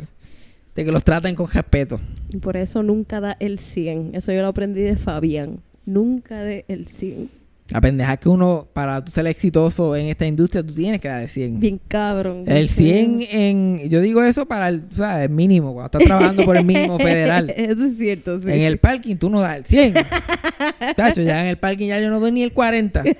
[0.74, 2.00] De que los traten con respeto.
[2.32, 4.10] Y por eso nunca da el 100.
[4.14, 5.60] Eso yo lo aprendí de Fabián.
[5.84, 7.40] Nunca de el 100.
[7.70, 11.22] La pendeja que uno, para tú ser exitoso en esta industria, tú tienes que dar
[11.22, 11.60] el 100.
[11.60, 12.42] Bien cabrón.
[12.46, 13.88] El 100 en...
[13.88, 16.98] Yo digo eso para el, o sea, el mínimo, cuando estás trabajando por el mínimo
[17.02, 17.50] federal.
[17.50, 18.50] Eso es cierto, sí.
[18.50, 19.94] En el parking tú no das el 100.
[20.96, 23.04] Tacho, ya en el parking ya yo no doy ni el 40.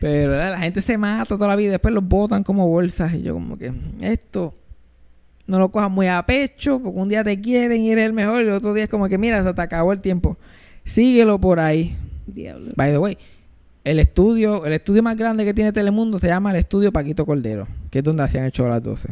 [0.00, 0.50] Pero ¿verdad?
[0.50, 3.14] la gente se mata toda la vida después los botan como bolsas.
[3.14, 3.72] Y yo como que
[4.02, 4.52] esto
[5.52, 8.42] no lo cojas muy a pecho porque un día te quieren y eres el mejor
[8.42, 10.38] y el otro día es como que mira, se te acabó el tiempo.
[10.86, 11.94] Síguelo por ahí.
[12.26, 12.72] Diablo.
[12.74, 13.18] By the way,
[13.84, 17.68] el estudio, el estudio más grande que tiene Telemundo se llama el estudio Paquito Cordero,
[17.90, 19.10] que es donde hacían el show a las 12.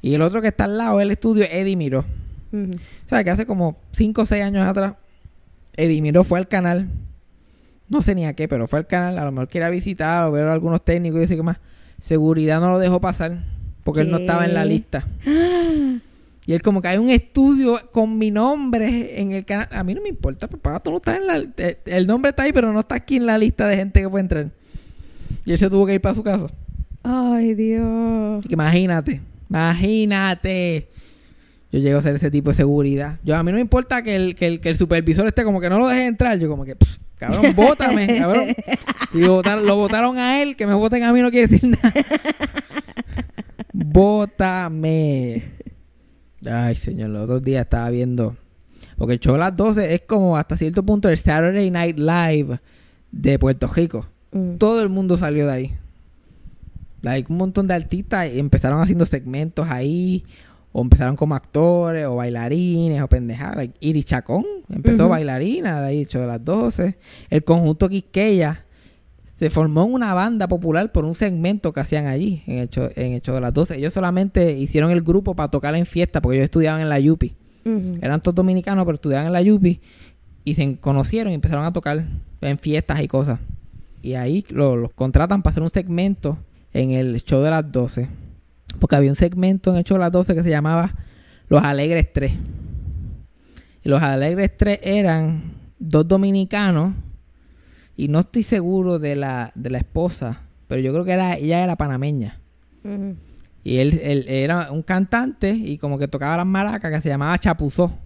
[0.00, 2.06] Y el otro que está al lado es el estudio Eddie Miró.
[2.54, 4.94] O sea, que hace como 5 o 6 años atrás,
[5.76, 6.88] Eddie Miró fue al canal.
[7.90, 9.18] No sé ni a qué, pero fue al canal.
[9.18, 11.58] A lo mejor quería visitar o ver a algunos técnicos y decir que más.
[12.00, 13.55] Seguridad no lo dejó pasar
[13.86, 15.06] porque él no estaba en la lista.
[16.44, 19.68] Y él como que hay un estudio con mi nombre en el canal.
[19.70, 21.38] A mí no me importa, papá, tú no estás en la...
[21.56, 24.08] eh, El nombre está ahí, pero no está aquí en la lista de gente que
[24.08, 24.50] puede entrar.
[25.44, 26.46] Y él se tuvo que ir para su casa.
[27.04, 28.44] Ay, Dios.
[28.48, 30.88] Imagínate, imagínate.
[31.72, 33.18] Yo llego a ser ese tipo de seguridad.
[33.24, 35.60] Yo a mí no me importa que el, que el, que el supervisor esté como
[35.60, 36.38] que no lo deje entrar.
[36.38, 38.46] Yo como que, "Pff, cabrón, bótame, cabrón.
[39.14, 41.92] Y votaron, lo votaron a él, que me voten a mí no quiere decir nada.
[43.96, 45.42] Bótame.
[46.44, 48.36] Ay, señor, los otros días estaba viendo.
[48.98, 52.60] Porque el show a las 12 es como hasta cierto punto el Saturday Night Live
[53.10, 54.56] de Puerto Rico Mm.
[54.58, 55.74] todo el mundo salió de ahí.
[57.00, 60.24] Like, un montón de artistas empezaron haciendo segmentos ahí,
[60.72, 63.56] o empezaron como actores, o bailarines, o pendejadas.
[63.56, 66.98] Like, Iris Chacón empezó bailarina, de ahí hecho de las 12.
[67.30, 68.65] El conjunto Quisqueya
[69.36, 72.88] se formó en una banda popular por un segmento que hacían allí, en el show,
[72.96, 73.76] en el show de las 12.
[73.76, 77.34] Ellos solamente hicieron el grupo para tocar en fiesta, porque ellos estudiaban en la Yupi.
[78.02, 79.80] Eran todos dominicanos, pero estudiaban en la Yupi.
[80.44, 82.04] Y se conocieron y empezaron a tocar
[82.40, 83.40] en fiestas y cosas.
[84.02, 86.38] Y ahí lo- los contratan para hacer un segmento
[86.72, 88.08] en el show de las 12.
[88.78, 90.94] Porque había un segmento en el show de las 12 que se llamaba
[91.48, 92.32] Los Alegres 3.
[93.84, 95.42] Y los Alegres 3 eran
[95.78, 96.94] dos dominicanos.
[97.96, 100.42] Y no estoy seguro de la, de la esposa.
[100.68, 102.40] Pero yo creo que era, ella era panameña.
[103.64, 107.38] Y él, él era un cantante y como que tocaba las maracas que se llamaba
[107.38, 107.98] Chapuzó.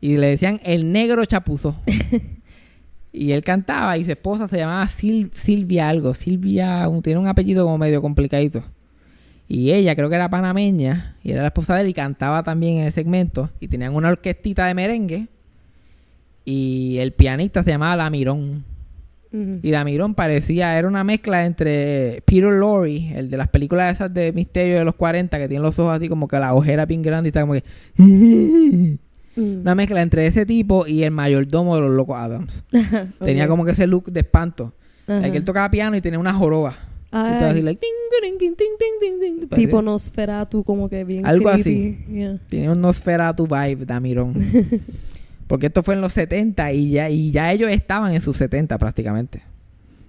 [0.00, 1.76] Y le decían el negro Chapuzó.
[3.12, 6.12] y él cantaba y su esposa se llamaba Sil- Silvia algo.
[6.14, 8.62] Silvia un- tiene un apellido como medio complicadito.
[9.48, 12.78] Y ella creo que era panameña y era la esposa de él y cantaba también
[12.78, 13.50] en el segmento.
[13.60, 15.28] Y tenían una orquestita de merengue.
[16.44, 17.96] Y el pianista se llamaba
[19.30, 24.32] Y Damirón parecía, era una mezcla entre Peter Lorre, el de las películas esas de
[24.32, 27.28] misterio de los 40, que tiene los ojos así como que la ojera bien grande
[27.28, 27.64] y está como que...
[29.38, 29.60] Mm.
[29.60, 32.64] Una mezcla entre ese tipo y el mayordomo de los Locos Adams.
[33.20, 34.74] Tenía como que ese look de espanto.
[35.06, 35.20] Ajá.
[35.20, 36.72] Like, él tocaba piano y tenía una joroba.
[36.72, 38.38] Y Ay, estaba así, like, ting, ting,
[39.20, 42.04] ting, tipo Nosferatu, como que bien Algo creepy.
[42.12, 42.38] Yeah.
[42.48, 44.34] Tenía un Nosferatu vibe, Damirón.
[45.48, 48.78] Porque esto fue en los 70 y ya, y ya ellos estaban en sus 70
[48.78, 49.42] prácticamente.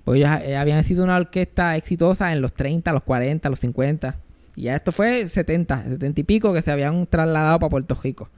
[0.03, 4.19] Porque ellos eh, habían sido una orquesta exitosa en los 30, los 40, los 50.
[4.55, 8.29] Y ya esto fue 70, 70 y pico que se habían trasladado para Puerto Rico.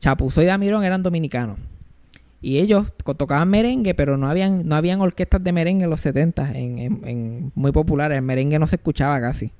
[0.00, 1.58] Chapuzó y Damirón eran dominicanos.
[2.42, 6.52] Y ellos tocaban merengue, pero no habían, no habían orquestas de merengue en los 70,
[6.52, 8.16] en, en- en- muy populares.
[8.16, 9.52] El merengue no se escuchaba casi.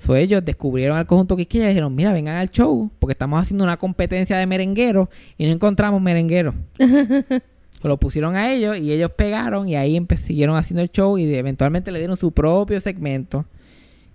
[0.00, 3.64] So, ellos descubrieron al conjunto Quisqueya y dijeron, mira, vengan al show, porque estamos haciendo
[3.64, 6.54] una competencia de merengueros y no encontramos merengueros.
[7.82, 11.90] lo pusieron a ellos y ellos pegaron y ahí siguieron haciendo el show y eventualmente
[11.92, 13.44] le dieron su propio segmento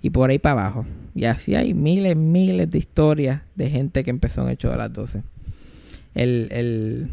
[0.01, 0.85] y por ahí para abajo.
[1.13, 4.77] Y así hay miles, miles de historias de gente que empezó en el show de
[4.77, 5.23] las 12.
[6.15, 7.09] El, el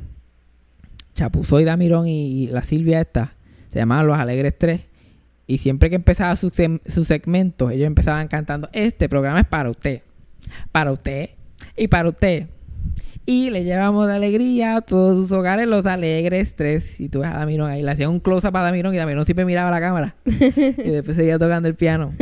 [1.15, 3.35] Chapuzó y Damirón y, y la Silvia esta
[3.71, 4.81] se llamaban Los Alegres 3
[5.53, 9.69] y siempre que empezaba su, sem- su segmento ellos empezaban cantando este programa es para
[9.71, 10.01] usted,
[10.71, 11.31] para usted
[11.77, 12.47] y para usted.
[13.27, 16.99] Y le llevamos de alegría a todos sus hogares los alegres tres.
[17.01, 19.45] Y tú ves a Damirón ahí, le hacían un close-up a Damirón y Damirón siempre
[19.45, 20.17] miraba la cámara.
[20.25, 22.15] y después seguía tocando el piano.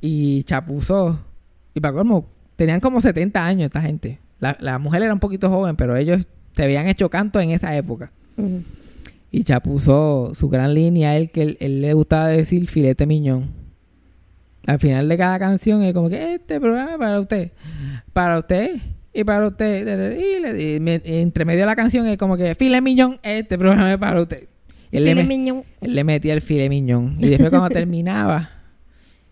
[0.00, 1.20] y chapuzó.
[1.74, 4.18] Y para colmo, tenían como 70 años esta gente.
[4.40, 8.10] La, mujer era un poquito joven, pero ellos se habían hecho canto en esa época.
[9.36, 13.50] Y chapuzó su gran línea, él que él, él le gustaba decir filete miñón.
[14.66, 17.52] Al final de cada canción es como que este programa es para usted,
[18.14, 18.76] para usted
[19.12, 20.18] y para usted.
[20.18, 23.58] Y, le- y me- entre medio de la canción es como que filete miñón, este
[23.58, 24.48] programa es para usted.
[24.90, 25.64] Y él, le, mignon.
[25.82, 27.16] él le metía el filete miñón.
[27.18, 28.48] Y después cuando terminaba,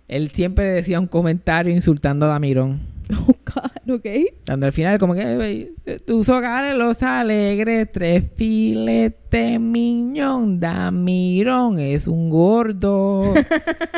[0.06, 2.78] él siempre decía un comentario insultando a Damirón.
[3.10, 4.06] Oh, God, ok.
[4.46, 5.72] Cuando al final como que
[6.06, 13.34] tus hogares los alegres, tres filete miñón, Damirón es un gordo.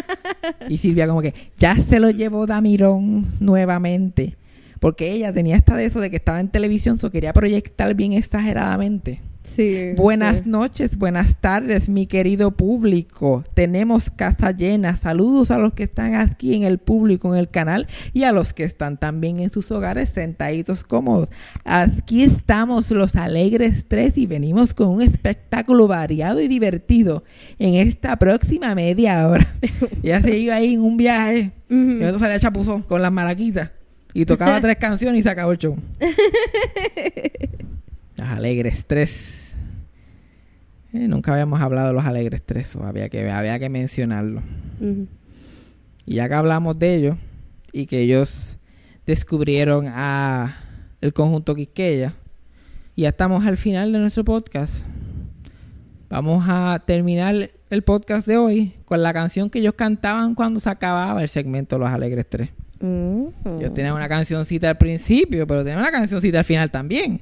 [0.69, 4.37] y Silvia como que ya se lo llevó Damirón nuevamente.
[4.81, 8.13] Porque ella tenía esta de eso de que estaba en televisión, so quería proyectar bien
[8.13, 9.21] exageradamente.
[9.47, 9.93] Sí.
[9.97, 10.49] Buenas sí.
[10.49, 13.45] noches, buenas tardes, mi querido público.
[13.55, 14.97] Tenemos casa llena.
[14.97, 18.53] Saludos a los que están aquí en el público, en el canal, y a los
[18.53, 21.29] que están también en sus hogares sentaditos cómodos.
[21.65, 27.23] Aquí estamos los alegres tres y venimos con un espectáculo variado y divertido
[27.61, 29.47] en esta próxima media hora.
[30.03, 31.53] Ella se iba ahí en un viaje.
[31.71, 31.91] Y Ujú.
[31.93, 33.71] entonces salía chapuzón con las maraquitas.
[34.13, 35.77] Y tocaba tres canciones y se acabó el show.
[38.17, 39.55] Las Alegres 3.
[40.95, 42.77] Eh, nunca habíamos hablado de los Alegres 3.
[42.77, 44.43] o había, que, había que mencionarlo.
[46.07, 47.19] Y ya que hablamos de ellos
[47.73, 48.59] y que ellos
[49.07, 50.57] descubrieron a
[51.01, 52.15] el conjunto Quisqueya,
[52.95, 54.85] y ya estamos al final de nuestro podcast.
[56.09, 60.71] Vamos a terminar el podcast de hoy con la canción que ellos cantaban cuando se
[60.71, 62.49] acababa el segmento Los Alegres 3.
[62.81, 63.27] Mm.
[63.59, 67.21] Ellos tenían una cancioncita al principio, pero tenían una cancioncita al final también.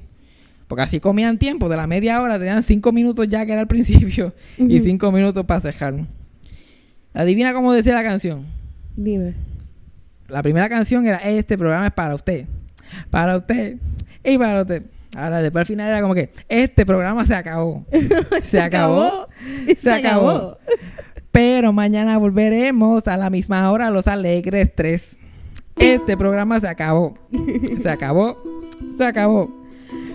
[0.69, 3.67] Porque así comían tiempo, de la media hora tenían cinco minutos ya que era al
[3.69, 5.95] principio y cinco minutos para cejar.
[7.13, 8.45] Adivina cómo decía la canción.
[8.97, 9.35] Dime.
[10.29, 12.47] La primera canción era este programa es para usted,
[13.11, 13.77] para usted
[14.25, 14.83] y para usted.
[15.17, 17.85] Ahora después al final era como que este programa se acabó.
[18.43, 19.29] Se, acabó.
[19.79, 20.59] Se acabó.
[21.31, 25.17] Pero mañana volveremos a la misma hora los alegres 3.
[25.77, 27.19] Este programa se acabó.
[27.83, 28.43] Se acabó.
[28.97, 29.64] Se acabó.